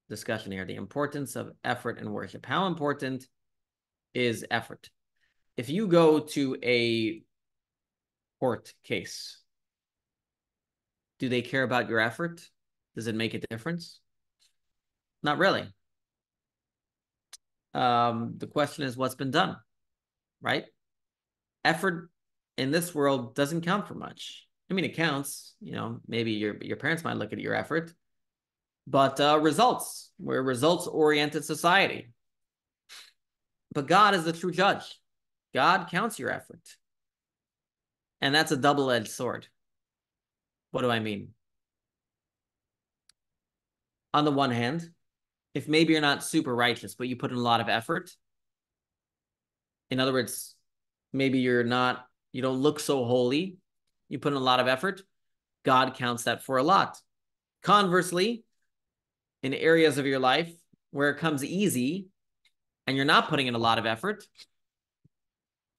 [0.10, 2.46] discussion here the importance of effort in worship.
[2.46, 3.26] How important
[4.14, 4.90] is effort?
[5.56, 7.24] If you go to a
[8.40, 9.42] court case,
[11.20, 12.42] do they care about your effort?
[12.96, 14.00] Does it make a difference?
[15.24, 15.68] Not really.
[17.74, 19.58] Um, the question is what's been done?
[20.42, 20.66] right?
[21.66, 22.10] Effort
[22.58, 24.46] in this world doesn't count for much.
[24.70, 25.54] I mean, it counts.
[25.60, 27.94] You know, maybe your your parents might look at your effort,
[28.88, 30.12] but uh, results.
[30.20, 32.12] We're a results oriented society.
[33.74, 34.84] But God is the true judge.
[35.54, 36.62] God counts your effort,
[38.22, 39.48] and that's a double edged sword.
[40.72, 41.30] What do I mean?
[44.14, 44.90] On the one hand,
[45.54, 48.12] if maybe you're not super righteous, but you put in a lot of effort,
[49.90, 50.56] in other words,
[51.14, 53.58] maybe you're not, you don't look so holy,
[54.08, 55.02] you put in a lot of effort,
[55.64, 57.00] God counts that for a lot.
[57.64, 58.44] Conversely,
[59.44, 60.52] in areas of your life
[60.92, 62.08] where it comes easy
[62.88, 64.26] and you're not putting in a lot of effort,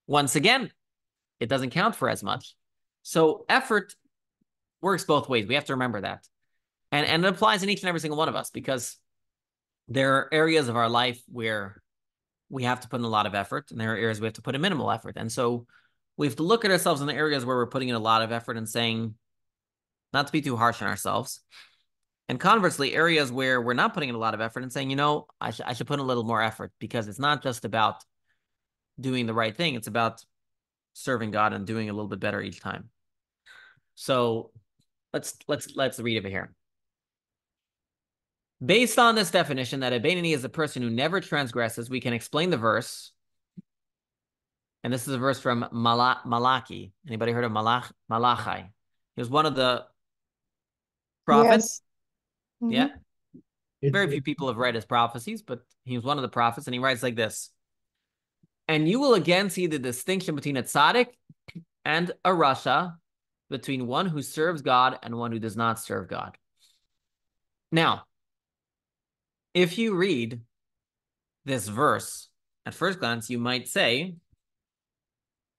[0.07, 0.71] once again,
[1.41, 2.55] it doesn't count for as much.
[3.03, 3.95] So effort
[4.81, 5.47] works both ways.
[5.47, 6.27] We have to remember that.
[6.93, 8.97] And, and it applies in each and every single one of us because
[9.89, 11.83] there are areas of our life where
[12.49, 14.35] we have to put in a lot of effort, and there are areas we have
[14.35, 15.15] to put in minimal effort.
[15.17, 15.67] And so
[16.17, 18.23] we have to look at ourselves in the areas where we're putting in a lot
[18.23, 19.15] of effort and saying,
[20.13, 21.41] not to be too harsh on ourselves.
[22.29, 24.97] And conversely, areas where we're not putting in a lot of effort and saying, you
[24.97, 27.65] know, I, sh- I should put in a little more effort because it's not just
[27.65, 28.05] about
[29.01, 30.25] doing the right thing, it's about
[31.01, 32.91] serving God and doing a little bit better each time.
[33.95, 34.51] So
[35.13, 36.55] let's let's let's read over here.
[38.65, 42.13] Based on this definition that a Bainani is a person who never transgresses, we can
[42.13, 43.13] explain the verse.
[44.85, 46.93] And this is a verse from Mala- Malachi.
[47.07, 48.71] Anybody heard of Malach- Malachi?
[49.17, 49.87] He was one of the
[51.27, 51.83] prophets.
[52.63, 52.73] Mhm.
[52.73, 52.89] Yeah.
[53.83, 56.29] It- Very it- few people have read his prophecies, but he was one of the
[56.29, 57.51] prophets, and he writes like this.
[58.71, 61.09] And you will again see the distinction between a tzaddik
[61.85, 62.95] and a rasha,
[63.49, 66.39] between one who serves God and one who does not serve God.
[67.73, 68.05] Now,
[69.55, 70.43] if you read
[71.45, 72.29] this verse,
[72.65, 74.15] at first glance, you might say,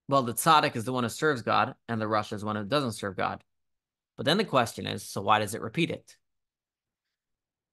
[0.08, 2.64] well, the tzaddik is the one who serves God, and the rasha is one who
[2.64, 3.44] doesn't serve God.
[4.16, 6.16] But then the question is, so why does it repeat it?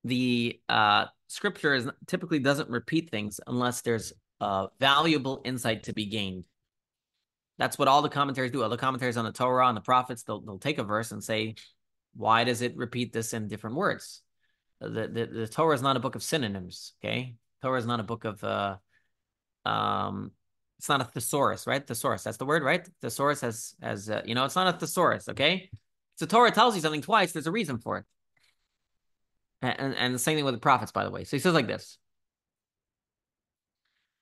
[0.04, 6.06] the uh, scripture is typically doesn't repeat things unless there's uh, valuable insight to be
[6.06, 6.44] gained.
[7.58, 8.62] That's what all the commentaries do.
[8.62, 11.22] All the commentaries on the Torah, on the prophets, they'll, they'll take a verse and
[11.22, 11.56] say,
[12.14, 14.22] why does it repeat this in different words?
[14.80, 17.34] The, the, the Torah is not a book of synonyms, okay?
[17.62, 18.76] Torah is not a book of, uh,
[19.64, 20.30] um,
[20.78, 21.84] it's not a thesaurus, right?
[21.84, 22.88] Thesaurus, that's the word, right?
[23.02, 25.68] Thesaurus has, has uh, you know, it's not a thesaurus, okay?
[26.14, 28.04] So Torah tells you something twice, there's a reason for it.
[29.60, 31.24] And, and the same thing with the prophets, by the way.
[31.24, 31.98] So he says like this.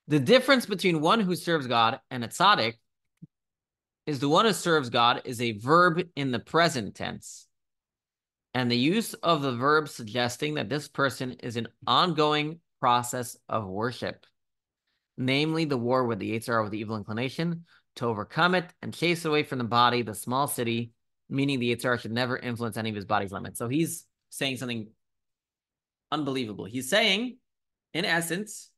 [0.09, 2.75] The difference between one who serves God and a tzaddik
[4.07, 7.47] is the one who serves God is a verb in the present tense.
[8.55, 13.67] And the use of the verb suggesting that this person is an ongoing process of
[13.67, 14.25] worship,
[15.19, 17.65] namely the war with the Yetzer Hara with the evil inclination,
[17.97, 20.93] to overcome it and chase away from the body the small city,
[21.29, 23.59] meaning the Yetzer should never influence any of his body's limits.
[23.59, 24.89] So he's saying something
[26.13, 26.65] unbelievable.
[26.65, 27.39] He's saying,
[27.93, 28.71] in essence,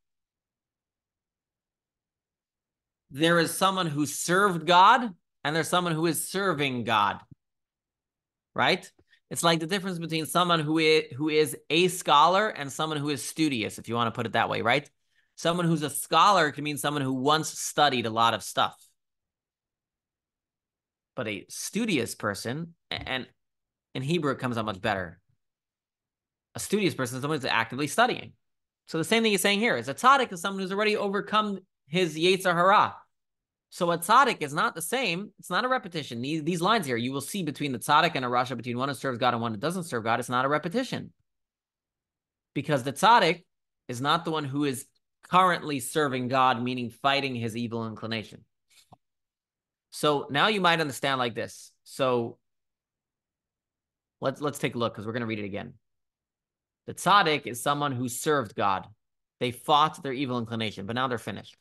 [3.19, 5.11] there is someone who served God
[5.45, 7.21] and there's someone who is serving God.
[8.55, 8.91] Right?
[9.31, 13.11] It's like the difference between someone who is, who is a scholar and someone who
[13.11, 14.89] is studious, if you want to put it that way, right?
[15.37, 18.75] Someone who's a scholar can mean someone who once studied a lot of stuff.
[21.15, 23.27] But a studious person, and
[23.95, 25.21] in Hebrew, it comes out much better
[26.59, 28.33] a studious person is someone who's actively studying.
[28.87, 31.61] So the same thing he's saying here is a tzaddik is someone who's already overcome
[31.87, 32.97] his yetzer hara.
[33.71, 35.31] So a tzaddik is not the same.
[35.39, 36.23] It's not a repetition.
[36.23, 38.89] These, these lines here, you will see between the tzaddik and a rasha, between one
[38.89, 41.13] who serves God and one who doesn't serve God, it's not a repetition.
[42.55, 43.45] Because the tzaddik
[43.87, 44.87] is not the one who is
[45.31, 48.45] currently serving God, meaning fighting his evil inclination.
[49.91, 51.73] So now you might understand like this.
[51.85, 52.39] So
[54.21, 55.75] let's let's take a look because we're going to read it again.
[56.87, 58.87] The tzaddik is someone who served God.
[59.41, 61.57] They fought their evil inclination, but now they're finished.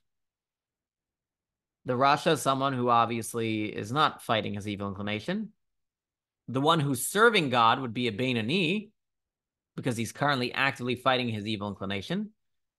[1.88, 5.54] The Rasha is someone who obviously is not fighting his evil inclination.
[6.50, 8.90] The one who's serving God would be a Beinani,
[9.78, 12.32] because he's currently actively fighting his evil inclination.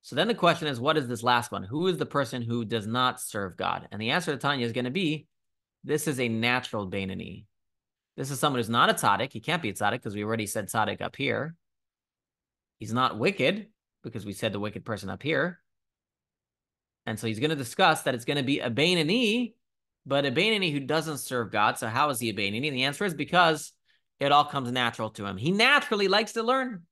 [0.03, 1.63] So then the question is, what is this last one?
[1.63, 3.89] Who is the person who does not serve God?
[3.91, 5.27] And the answer to Tanya is going to be,
[5.85, 7.47] this is a natural Beinani.
[8.19, 9.33] This is someone who's not a tzaddik.
[9.33, 11.55] He can't be a tzaddik because we already said tzaddik up here.
[12.79, 13.69] He's not wicked
[14.03, 15.61] because we said the wicked person up here.
[17.09, 19.55] And so he's going to discuss that it's going to be a Bainani,
[20.05, 21.79] but a Bainani who doesn't serve God.
[21.79, 22.71] So how is he a Bainani?
[22.71, 23.73] The answer is because
[24.21, 25.39] it all comes natural to him.
[25.39, 26.83] He naturally likes to learn.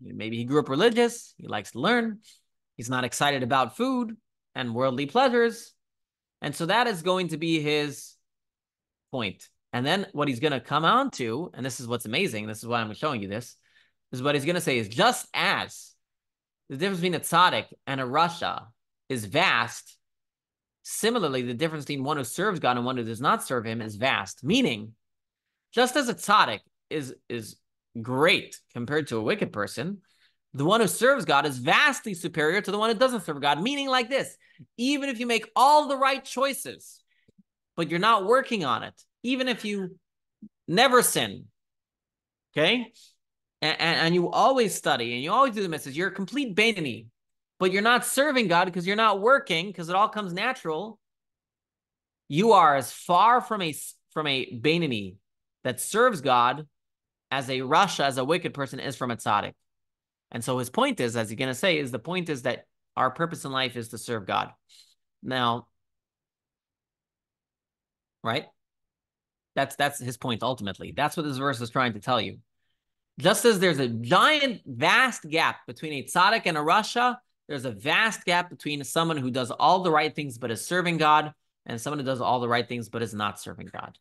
[0.00, 1.32] Maybe he grew up religious.
[1.38, 2.18] He likes to learn.
[2.76, 4.16] He's not excited about food
[4.56, 5.72] and worldly pleasures.
[6.42, 8.16] And so that is going to be his
[9.12, 9.48] point.
[9.72, 12.58] And then what he's going to come on to, and this is what's amazing, this
[12.58, 13.54] is why I'm showing you this,
[14.10, 15.92] is what he's going to say is just as
[16.68, 18.66] the difference between a tzaddik and a rasha
[19.08, 19.96] is vast,
[20.82, 23.80] similarly, the difference between one who serves God and one who does not serve him
[23.80, 24.44] is vast.
[24.44, 24.92] Meaning,
[25.72, 27.56] just as a tzaddik is, is
[28.00, 29.98] great compared to a wicked person,
[30.52, 33.60] the one who serves God is vastly superior to the one who doesn't serve God.
[33.60, 34.36] Meaning, like this,
[34.76, 37.02] even if you make all the right choices,
[37.76, 39.98] but you're not working on it, even if you
[40.68, 41.46] never sin,
[42.56, 42.92] okay?
[43.60, 46.54] And, and, and you always study and you always do the message, you're a complete
[46.54, 47.06] Bainani,
[47.58, 50.98] but you're not serving God because you're not working because it all comes natural.
[52.28, 53.74] You are as far from a
[54.12, 55.16] from a Bainani
[55.64, 56.66] that serves God
[57.30, 59.54] as a rasha, as a wicked person is from a tzaddik.
[60.30, 62.64] And so his point is, as he's going to say, is the point is that
[62.96, 64.50] our purpose in life is to serve God.
[65.22, 65.66] Now,
[68.22, 68.46] right?
[69.54, 70.92] That's that's his point ultimately.
[70.96, 72.38] That's what this verse is trying to tell you.
[73.18, 77.16] Just as there's a giant, vast gap between a tzaddik and a rasha,
[77.48, 80.96] there's a vast gap between someone who does all the right things but is serving
[80.96, 81.32] God
[81.66, 83.98] and someone who does all the right things but is not serving God.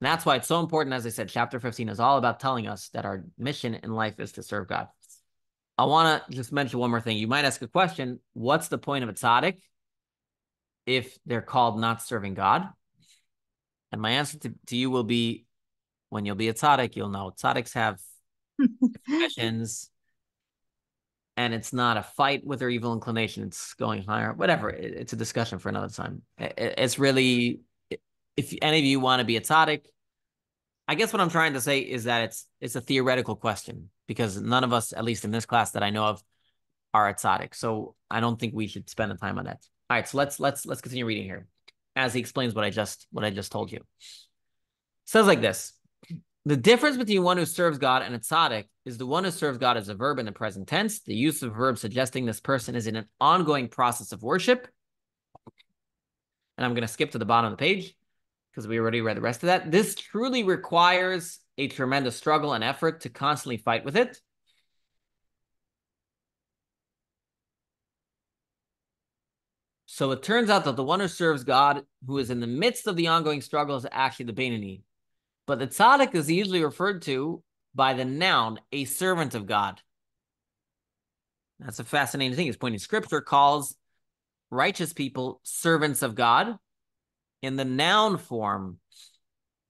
[0.00, 0.94] And that's why it's so important.
[0.94, 4.18] As I said, chapter 15 is all about telling us that our mission in life
[4.18, 4.88] is to serve God.
[5.76, 7.16] I want to just mention one more thing.
[7.16, 9.58] You might ask a question What's the point of a tzaddik?
[10.86, 12.68] if they're called not serving God?
[13.92, 15.46] And my answer to, to you will be
[16.10, 17.98] when you'll be a tzaddik, you'll know tzaddiks have
[19.06, 19.90] passions
[21.36, 23.44] and it's not a fight with their evil inclination.
[23.44, 24.70] It's going higher, whatever.
[24.70, 26.22] It, it's a discussion for another time.
[26.38, 27.60] It, it's really,
[28.36, 29.82] if any of you want to be a tzaddik,
[30.86, 34.40] I guess what I'm trying to say is that it's it's a theoretical question because
[34.40, 36.22] none of us, at least in this class that I know of,
[36.92, 37.54] are a tzaddik.
[37.54, 39.60] So I don't think we should spend the time on that.
[39.88, 41.46] All right, so let's let's let's continue reading here
[41.96, 43.78] as he explains what I just what I just told you.
[43.78, 43.84] It
[45.06, 45.72] says like this.
[46.46, 49.56] The difference between one who serves God and a tzaddik is the one who serves
[49.56, 52.40] God as a verb in the present tense, the use of a verb suggesting this
[52.40, 54.68] person is in an ongoing process of worship.
[56.58, 57.96] And I'm going to skip to the bottom of the page
[58.50, 59.70] because we already read the rest of that.
[59.70, 64.20] This truly requires a tremendous struggle and effort to constantly fight with it.
[69.86, 72.86] So it turns out that the one who serves God, who is in the midst
[72.86, 74.82] of the ongoing struggle, is actually the Beinoni.
[75.46, 77.42] But the tzaddik is usually referred to
[77.74, 79.80] by the noun, a servant of God.
[81.58, 82.46] That's a fascinating thing.
[82.46, 83.76] It's pointing scripture calls
[84.50, 86.56] righteous people servants of God
[87.42, 88.78] in the noun form.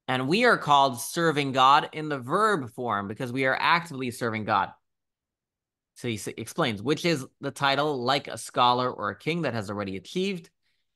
[0.07, 4.45] And we are called serving God in the verb form because we are actively serving
[4.45, 4.71] God.
[5.97, 9.71] So he explains, which is the title like a scholar or a king that has
[9.71, 10.51] already achieved,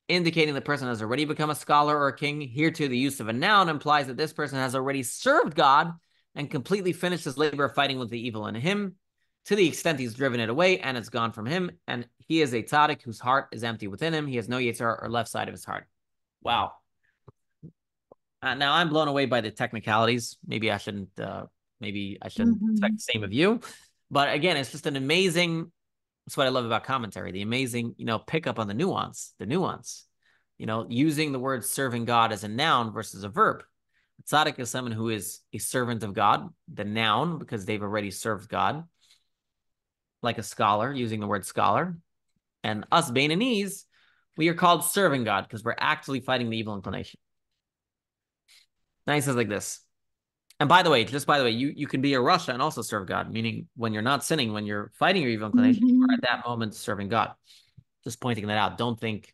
[0.09, 2.41] indicating the person has already become a scholar or a king.
[2.41, 5.93] Here, too, the use of a noun implies that this person has already served God
[6.35, 8.97] and completely finished his labor of fighting with the evil in him
[9.47, 11.71] to the extent he's driven it away and it's gone from him.
[11.87, 14.27] And he is a tzaddik whose heart is empty within him.
[14.27, 15.87] He has no yetzer or left side of his heart.
[16.43, 16.73] Wow.
[18.43, 20.37] Uh, now I'm blown away by the technicalities.
[20.47, 21.19] Maybe I shouldn't.
[21.19, 21.47] Uh,
[21.81, 22.73] maybe I shouldn't mm-hmm.
[22.73, 23.61] expect the same of you.
[24.11, 25.73] But again, it's just an amazing.
[26.29, 27.33] That's what I love about commentary.
[27.33, 29.33] The amazing, you know, pickup on the nuance.
[29.39, 30.05] The nuance.
[30.59, 33.62] You know, using the word serving God as a noun versus a verb.
[34.31, 36.51] Tzaddik is someone who is a servant of God.
[36.70, 38.85] The noun because they've already served God.
[40.20, 41.97] Like a scholar, using the word scholar,
[42.62, 43.85] and us Bainanese,
[44.37, 47.20] we are called serving God because we're actively fighting the evil inclination.
[49.07, 49.81] Now he says like this.
[50.61, 52.61] And by the way, just by the way, you, you can be a rasha and
[52.61, 56.01] also serve God, meaning when you're not sinning, when you're fighting your evil inclination, mm-hmm.
[56.01, 57.33] you're at that moment serving God.
[58.03, 58.79] Just pointing that out.
[58.79, 59.33] Don't think,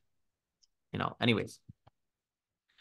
[0.92, 1.58] you know, anyways.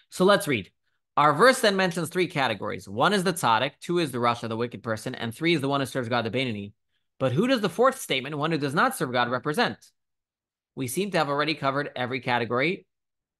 [0.10, 0.72] So let's read.
[1.16, 2.90] Our verse then mentions three categories.
[2.90, 5.70] One is the tzaddik, two is the rasha, the wicked person, and three is the
[5.70, 6.74] one who serves God, the Bainani.
[7.20, 9.78] But who does the fourth statement, one who does not serve God, represent?
[10.76, 12.88] We seem to have already covered every category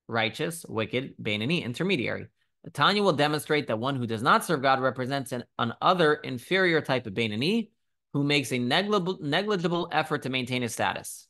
[0.08, 2.28] righteous, wicked, Bainani, intermediary.
[2.72, 6.82] Tanya will demonstrate that one who does not serve God represents an, an other inferior
[6.82, 7.70] type of Bainani
[8.14, 11.28] who makes a negligible, negligible effort to maintain his status.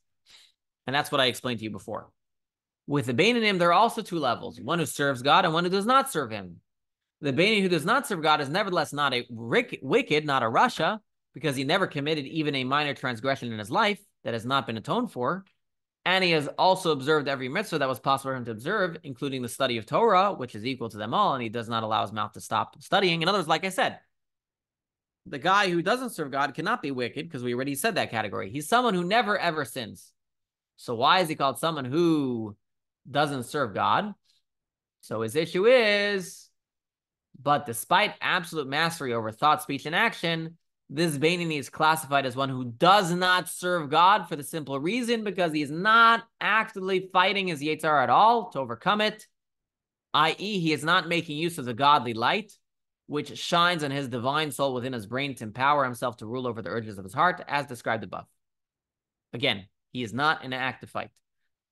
[0.85, 2.09] And that's what I explained to you before.
[2.85, 5.69] With the Bainanim, there are also two levels one who serves God and one who
[5.69, 6.57] does not serve him.
[7.21, 10.99] The Bainani who does not serve God is nevertheless not a wicked, not a rasha,
[11.33, 14.77] because he never committed even a minor transgression in his life that has not been
[14.77, 15.45] atoned for.
[16.05, 19.41] And he has also observed every mitzvah that was possible for him to observe, including
[19.41, 22.01] the study of Torah, which is equal to them all, and he does not allow
[22.01, 23.21] his mouth to stop studying.
[23.21, 23.99] In other words, like I said,
[25.25, 28.49] the guy who doesn't serve God cannot be wicked because we already said that category.
[28.49, 30.11] He's someone who never ever sins.
[30.75, 32.57] So why is he called someone who
[33.09, 34.13] doesn't serve God?
[34.99, 36.49] So his issue is,
[37.41, 40.57] but despite absolute mastery over thought, speech, and action,
[40.93, 45.23] this Bainani is classified as one who does not serve God for the simple reason
[45.23, 49.27] because he is not actively fighting his Yetzer at all to overcome it,
[50.13, 52.53] i.e., he is not making use of the godly light,
[53.07, 56.61] which shines on his divine soul within his brain to empower himself to rule over
[56.61, 58.27] the urges of his heart, as described above.
[59.33, 61.09] Again, he is not in an active fight.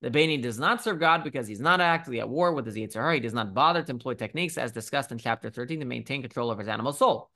[0.01, 2.95] The Bainani does not serve God because he's not actively at war with his Yetzer
[2.95, 3.13] Hara.
[3.13, 6.49] He does not bother to employ techniques, as discussed in chapter 13, to maintain control
[6.49, 7.30] over his animal soul.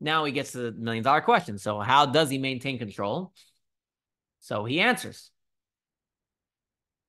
[0.00, 1.58] Now he gets to the million dollar question.
[1.58, 3.32] So, how does he maintain control?
[4.40, 5.30] So he answers.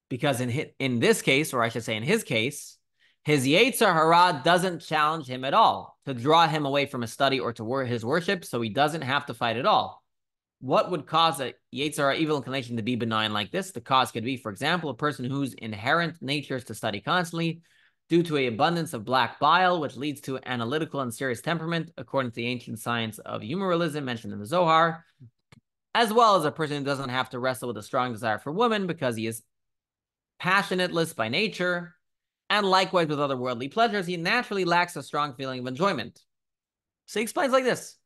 [0.10, 2.78] Because in his, in this case, or I should say in his case,
[3.26, 7.40] his Yetzer Hara doesn't challenge him at all to draw him away from his study
[7.40, 10.04] or to wor- his worship, so he doesn't have to fight at all.
[10.62, 13.72] What would cause a Yetzer evil inclination to be benign like this?
[13.72, 17.62] The cause could be, for example, a person whose inherent nature is to study constantly,
[18.10, 22.32] due to a abundance of black bile, which leads to analytical and serious temperament, according
[22.32, 25.04] to the ancient science of humorism mentioned in the Zohar,
[25.96, 28.52] as well as a person who doesn't have to wrestle with a strong desire for
[28.52, 29.42] women because he is
[30.42, 31.96] passionateless by nature,
[32.50, 36.20] and likewise with other worldly pleasures, he naturally lacks a strong feeling of enjoyment.
[37.08, 37.98] So he explains like this.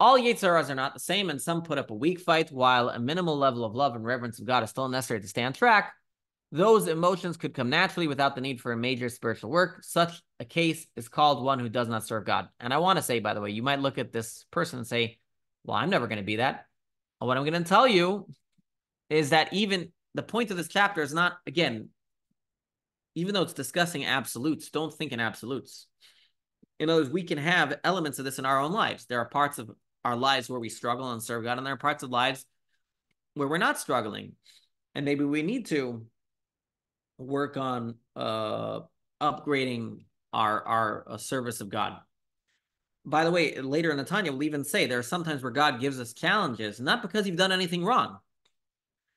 [0.00, 2.98] All Yetzaras are not the same, and some put up a weak fight, while a
[2.98, 5.92] minimal level of love and reverence of God is still necessary to stay on track.
[6.52, 9.82] Those emotions could come naturally without the need for a major spiritual work.
[9.82, 12.48] Such a case is called one who does not serve God.
[12.60, 14.86] And I want to say, by the way, you might look at this person and
[14.86, 15.18] say,
[15.64, 16.66] Well, I'm never going to be that.
[17.20, 18.28] Well, what I'm going to tell you
[19.10, 21.88] is that even the point of this chapter is not, again,
[23.14, 25.86] even though it's discussing absolutes, don't think in absolutes.
[26.78, 29.06] In other words, we can have elements of this in our own lives.
[29.06, 29.70] There are parts of
[30.04, 32.44] our lives where we struggle and serve God, and there are parts of lives
[33.34, 34.32] where we're not struggling.
[34.94, 36.06] And maybe we need to
[37.18, 38.80] work on uh,
[39.20, 40.00] upgrading
[40.32, 41.96] our our uh, service of God.
[43.04, 45.80] By the way, later in the Tanya, we'll even say there are sometimes where God
[45.80, 48.18] gives us challenges, not because you've done anything wrong,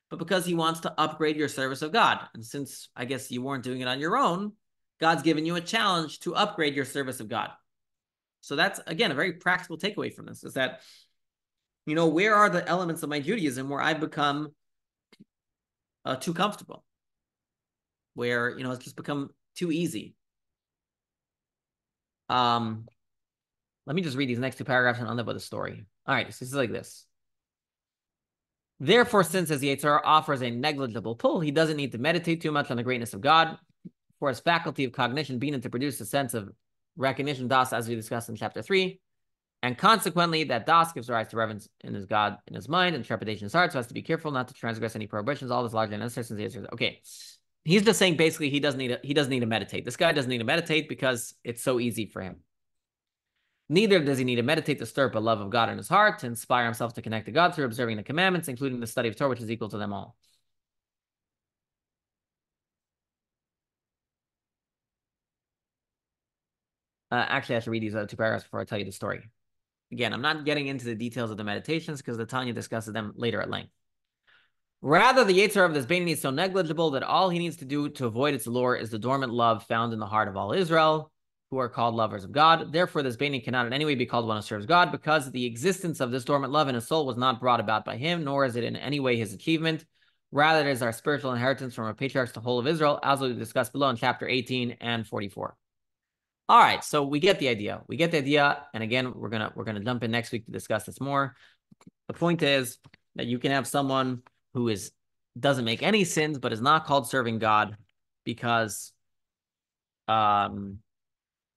[0.10, 2.20] but because He wants to upgrade your service of God.
[2.34, 4.54] And since I guess you weren't doing it on your own,
[5.00, 7.50] God's given you a challenge to upgrade your service of God.
[8.42, 10.82] So that's again a very practical takeaway from this: is that
[11.86, 14.54] you know where are the elements of my Judaism where I've become
[16.06, 16.84] uh, too comfortable
[18.20, 20.14] where you know it's just become too easy.
[22.30, 22.86] Um,
[23.88, 25.86] let me just read these next two paragraphs and end up with a story.
[26.06, 27.06] All right, so this is like this.
[28.80, 32.70] Therefore, since as Yetzer offers a negligible pull, he doesn't need to meditate too much
[32.70, 33.58] on the greatness of God.
[34.20, 36.52] For his faculty of cognition being to produce a sense of
[36.98, 39.00] recognition, das, as we discussed in chapter three,
[39.64, 43.04] and consequently, that das gives rise to reverence in his God in his mind and
[43.04, 45.52] trepidation in his heart, so has to be careful not to transgress any prohibitions.
[45.52, 46.68] All this largely unnecessary.
[46.74, 47.02] Okay,
[47.66, 49.86] he's just saying basically he doesn't need to, he doesn't need to meditate.
[49.86, 52.38] This guy doesn't need to meditate because it's so easy for him.
[53.70, 55.88] Neither does he need to meditate to stir up a love of God in his
[55.88, 59.10] heart, to inspire himself to connect to God through observing the commandments, including the study
[59.10, 60.16] of Torah, which is equal to them all.
[67.12, 69.30] Uh, actually, I should read these other two paragraphs before I tell you the story.
[69.92, 73.14] Again, I'm not getting into the details of the meditations because the Tanya discusses them
[73.16, 73.72] later at length.
[74.82, 77.90] Rather, the Yetzer of this Beinoni is so negligible that all he needs to do
[77.90, 81.12] to avoid its allure is the dormant love found in the heart of all Israel,
[81.52, 82.72] who are called lovers of God.
[82.72, 85.46] Therefore, this Beinoni cannot in any way be called one who serves God, because the
[85.46, 88.46] existence of this dormant love in his soul was not brought about by him, nor
[88.46, 89.84] is it in any way his achievement.
[90.32, 93.20] Rather, it is our spiritual inheritance from our patriarchs, to the whole of Israel, as
[93.20, 95.58] we discussed below in chapter 18 and 44.
[96.48, 97.82] All right, so we get the idea.
[97.88, 100.52] We get the idea, and again, we're gonna we're gonna jump in next week to
[100.52, 101.36] discuss this more.
[102.08, 102.78] The point is
[103.16, 104.24] that you can have someone
[104.54, 104.92] who is
[105.40, 107.78] doesn't make any sins but is not called serving God
[108.26, 108.92] because
[110.08, 110.80] um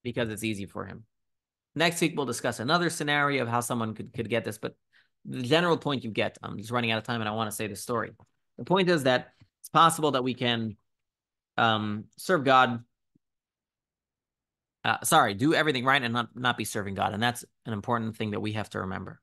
[0.03, 1.05] because it's easy for him.
[1.75, 4.75] Next week we'll discuss another scenario of how someone could could get this, but
[5.25, 6.37] the general point you get.
[6.43, 8.13] I'm just running out of time and I want to say the story.
[8.59, 10.77] The point is that it's possible that we can
[11.57, 12.85] um serve God
[14.85, 17.13] uh, sorry, do everything right and not, not be serving God.
[17.13, 19.21] And that's an important thing that we have to remember.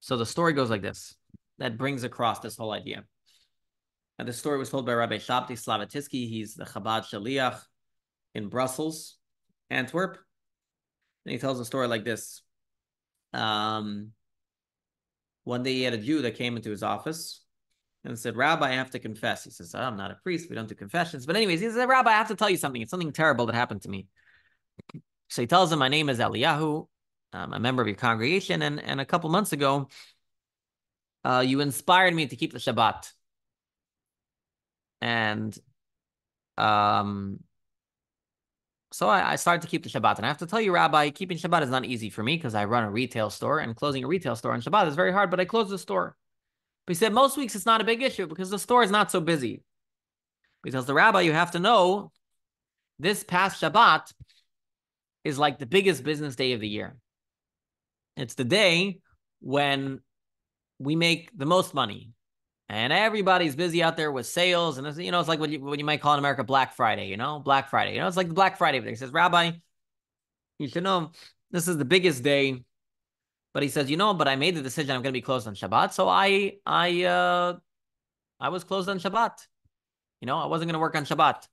[0.00, 1.16] So the story goes like this
[1.58, 3.04] that brings across this whole idea.
[4.18, 6.28] And the story was told by Rabbi Shabtai Slavaticki.
[6.28, 7.60] He's the Chabad Shaliach
[8.34, 9.16] in Brussels,
[9.70, 10.18] Antwerp.
[11.24, 12.42] And he tells a story like this.
[13.32, 14.12] Um,
[15.44, 17.42] one day he had a Jew that came into his office
[18.04, 19.44] and said, Rabbi, I have to confess.
[19.44, 20.48] He says, oh, I'm not a priest.
[20.48, 21.26] We don't do confessions.
[21.26, 22.82] But anyways, he said, Rabbi, I have to tell you something.
[22.82, 24.06] It's something terrible that happened to me.
[25.28, 26.86] So he tells him, my name is Eliyahu.
[27.32, 28.62] I'm a member of your congregation.
[28.62, 29.88] And, and a couple months ago,
[31.24, 33.10] uh, you inspired me to keep the Shabbat.
[35.00, 35.56] And
[36.58, 37.40] um,
[38.92, 40.18] so I, I, started to keep the Shabbat.
[40.18, 42.54] And I have to tell you, Rabbi, keeping Shabbat is not easy for me because
[42.54, 45.30] I run a retail store and closing a retail store on Shabbat is very hard,
[45.30, 46.16] but I close the store.
[46.86, 49.10] But he said most weeks it's not a big issue because the store is not
[49.10, 49.62] so busy.
[50.62, 52.12] Because the rabbi, you have to know,
[52.98, 54.12] this past Shabbat
[55.24, 56.96] is like the biggest business day of the year.
[58.16, 59.00] It's the day
[59.40, 60.00] when
[60.78, 62.10] we make the most money.
[62.68, 64.78] And everybody's busy out there with sales.
[64.78, 67.08] And, you know, it's like what you, what you might call in America Black Friday,
[67.08, 67.94] you know, Black Friday.
[67.94, 68.80] You know, it's like the Black Friday.
[68.80, 69.52] He says, Rabbi,
[70.58, 71.12] you should know
[71.50, 72.64] this is the biggest day.
[73.52, 75.46] But he says, you know, but I made the decision I'm going to be closed
[75.46, 75.92] on Shabbat.
[75.92, 77.56] So I, I, uh,
[78.40, 79.46] I was closed on Shabbat.
[80.20, 81.46] You know, I wasn't going to work on Shabbat.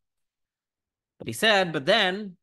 [1.20, 2.38] But he said, but then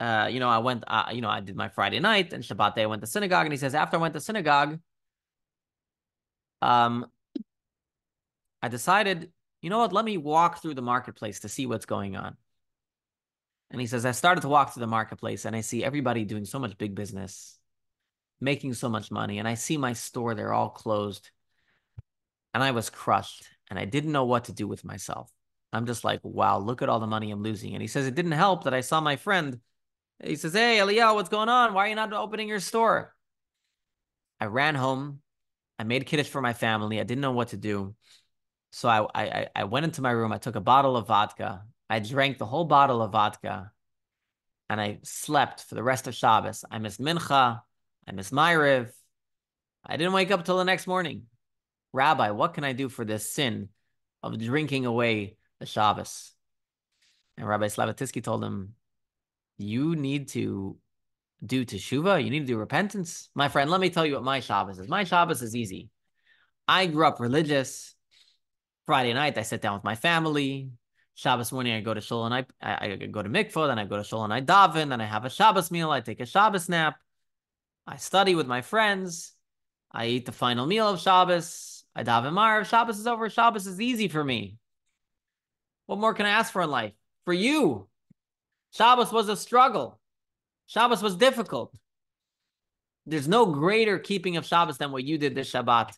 [0.00, 2.74] uh, you know, I went, uh, you know, I did my Friday night and Shabbat
[2.74, 3.44] day I went to synagogue.
[3.44, 4.80] And he says, after I went to synagogue,
[6.62, 7.06] um,
[8.62, 9.30] I decided,
[9.60, 12.36] you know what, let me walk through the marketplace to see what's going on.
[13.70, 16.46] And he says, I started to walk through the marketplace and I see everybody doing
[16.46, 17.58] so much big business,
[18.40, 19.38] making so much money.
[19.38, 21.30] And I see my store, they're all closed.
[22.54, 25.30] And I was crushed and I didn't know what to do with myself.
[25.72, 27.74] I'm just like, wow, look at all the money I'm losing.
[27.74, 29.60] And he says, it didn't help that I saw my friend
[30.22, 31.74] he says, Hey, Eliyahu, what's going on?
[31.74, 33.14] Why are you not opening your store?
[34.40, 35.20] I ran home.
[35.78, 37.00] I made kiddush for my family.
[37.00, 37.94] I didn't know what to do.
[38.72, 40.32] So I, I I went into my room.
[40.32, 41.64] I took a bottle of vodka.
[41.88, 43.72] I drank the whole bottle of vodka,
[44.68, 46.64] and I slept for the rest of Shabbos.
[46.70, 47.62] I missed Mincha.
[48.06, 48.90] I missed Ma'ariv.
[49.84, 51.24] I didn't wake up till the next morning.
[51.92, 53.70] Rabbi, what can I do for this sin
[54.22, 56.32] of drinking away the Shabbos?
[57.36, 58.74] And Rabbi Slavaticki told him,
[59.60, 60.76] You need to
[61.44, 62.22] do teshuva.
[62.22, 63.28] You need to do repentance.
[63.34, 64.88] My friend, let me tell you what my Shabbos is.
[64.88, 65.90] My Shabbos is easy.
[66.66, 67.94] I grew up religious.
[68.86, 70.70] Friday night, I sit down with my family.
[71.14, 73.84] Shabbos morning, I go to shul and I, I, I go to mikvah, then I
[73.84, 76.26] go to shul and I daven, then I have a Shabbos meal, I take a
[76.26, 76.96] Shabbos nap.
[77.86, 79.32] I study with my friends.
[79.92, 81.84] I eat the final meal of Shabbos.
[81.94, 82.64] I daven Ma'ariv.
[82.64, 83.28] Shabbos is over.
[83.28, 84.56] Shabbos is easy for me.
[85.84, 86.92] What more can I ask for in life?
[87.26, 87.89] For you,
[88.72, 89.98] Shabbos was a struggle.
[90.66, 91.74] Shabbos was difficult.
[93.06, 95.92] There's no greater keeping of Shabbos than what you did this Shabbat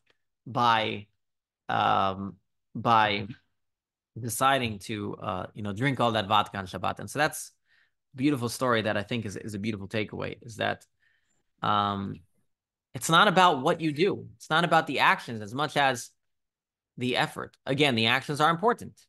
[0.46, 1.06] by,
[1.68, 2.36] um,
[2.74, 3.26] by
[4.18, 7.00] deciding to, uh, you know, drink all that vodka on Shabbat.
[7.00, 7.52] And so that's
[8.14, 10.84] beautiful story that I think is, is a beautiful takeaway is that,
[11.62, 12.20] um,
[12.94, 14.26] it's not about what you do.
[14.36, 16.10] It's not about the actions as much as
[16.98, 17.56] the effort.
[17.64, 19.00] Again, the actions are important,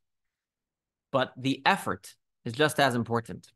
[1.12, 2.14] but the effort
[2.46, 3.48] is just as important.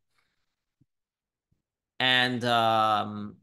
[2.00, 3.38] And um,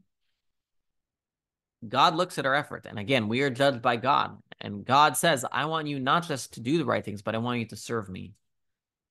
[1.87, 2.85] God looks at our effort.
[2.87, 4.37] And again, we are judged by God.
[4.61, 7.39] And God says, I want you not just to do the right things, but I
[7.39, 8.33] want you to serve me.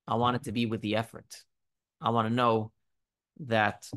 [0.08, 1.26] I want it to be with the effort.
[2.00, 2.72] I want to know
[3.40, 3.88] that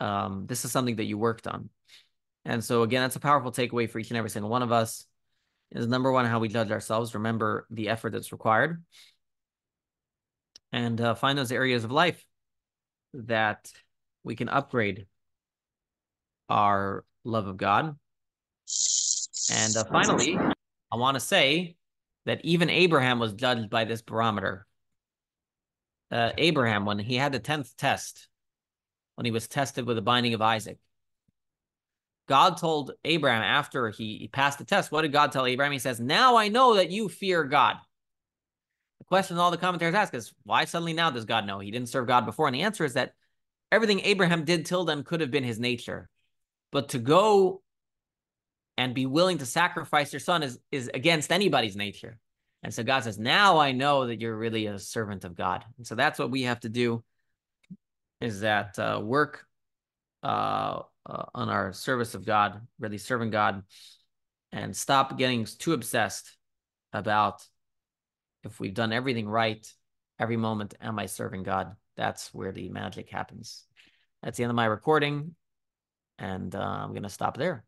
[0.00, 1.70] um, this is something that you worked on.
[2.44, 5.06] And so again, that's a powerful takeaway for each and every single one of us.
[5.70, 7.14] Is number one how we judge ourselves.
[7.14, 8.84] Remember the effort that's required,
[10.72, 12.24] and uh, find those areas of life
[13.14, 13.70] that
[14.24, 15.06] we can upgrade
[16.48, 17.96] our love of God.
[19.52, 20.38] And uh, finally,
[20.92, 21.76] I want to say
[22.26, 24.66] that even Abraham was judged by this barometer.
[26.10, 28.28] Uh, Abraham, when he had the tenth test,
[29.16, 30.78] when he was tested with the binding of Isaac,
[32.28, 35.72] God told Abraham after he, he passed the test, what did God tell Abraham?
[35.72, 37.76] He says, Now I know that you fear God.
[39.12, 41.58] Question all the commentators ask is, why suddenly now does God know?
[41.58, 42.46] He didn't serve God before.
[42.46, 43.12] And the answer is that
[43.70, 46.08] everything Abraham did till then could have been his nature.
[46.70, 47.60] But to go
[48.78, 52.18] and be willing to sacrifice your son is, is against anybody's nature.
[52.62, 55.62] And so God says, Now I know that you're really a servant of God.
[55.76, 57.04] And so that's what we have to do
[58.22, 59.44] is that uh, work
[60.22, 63.62] uh, uh, on our service of God, really serving God,
[64.52, 66.34] and stop getting too obsessed
[66.94, 67.46] about
[68.44, 69.66] if we've done everything right
[70.18, 70.74] every moment.
[70.80, 71.74] Am I serving God?
[71.96, 73.64] That's where the magic happens.
[74.22, 75.34] That's the end of my recording,
[76.18, 77.64] and uh, I'm going to stop there.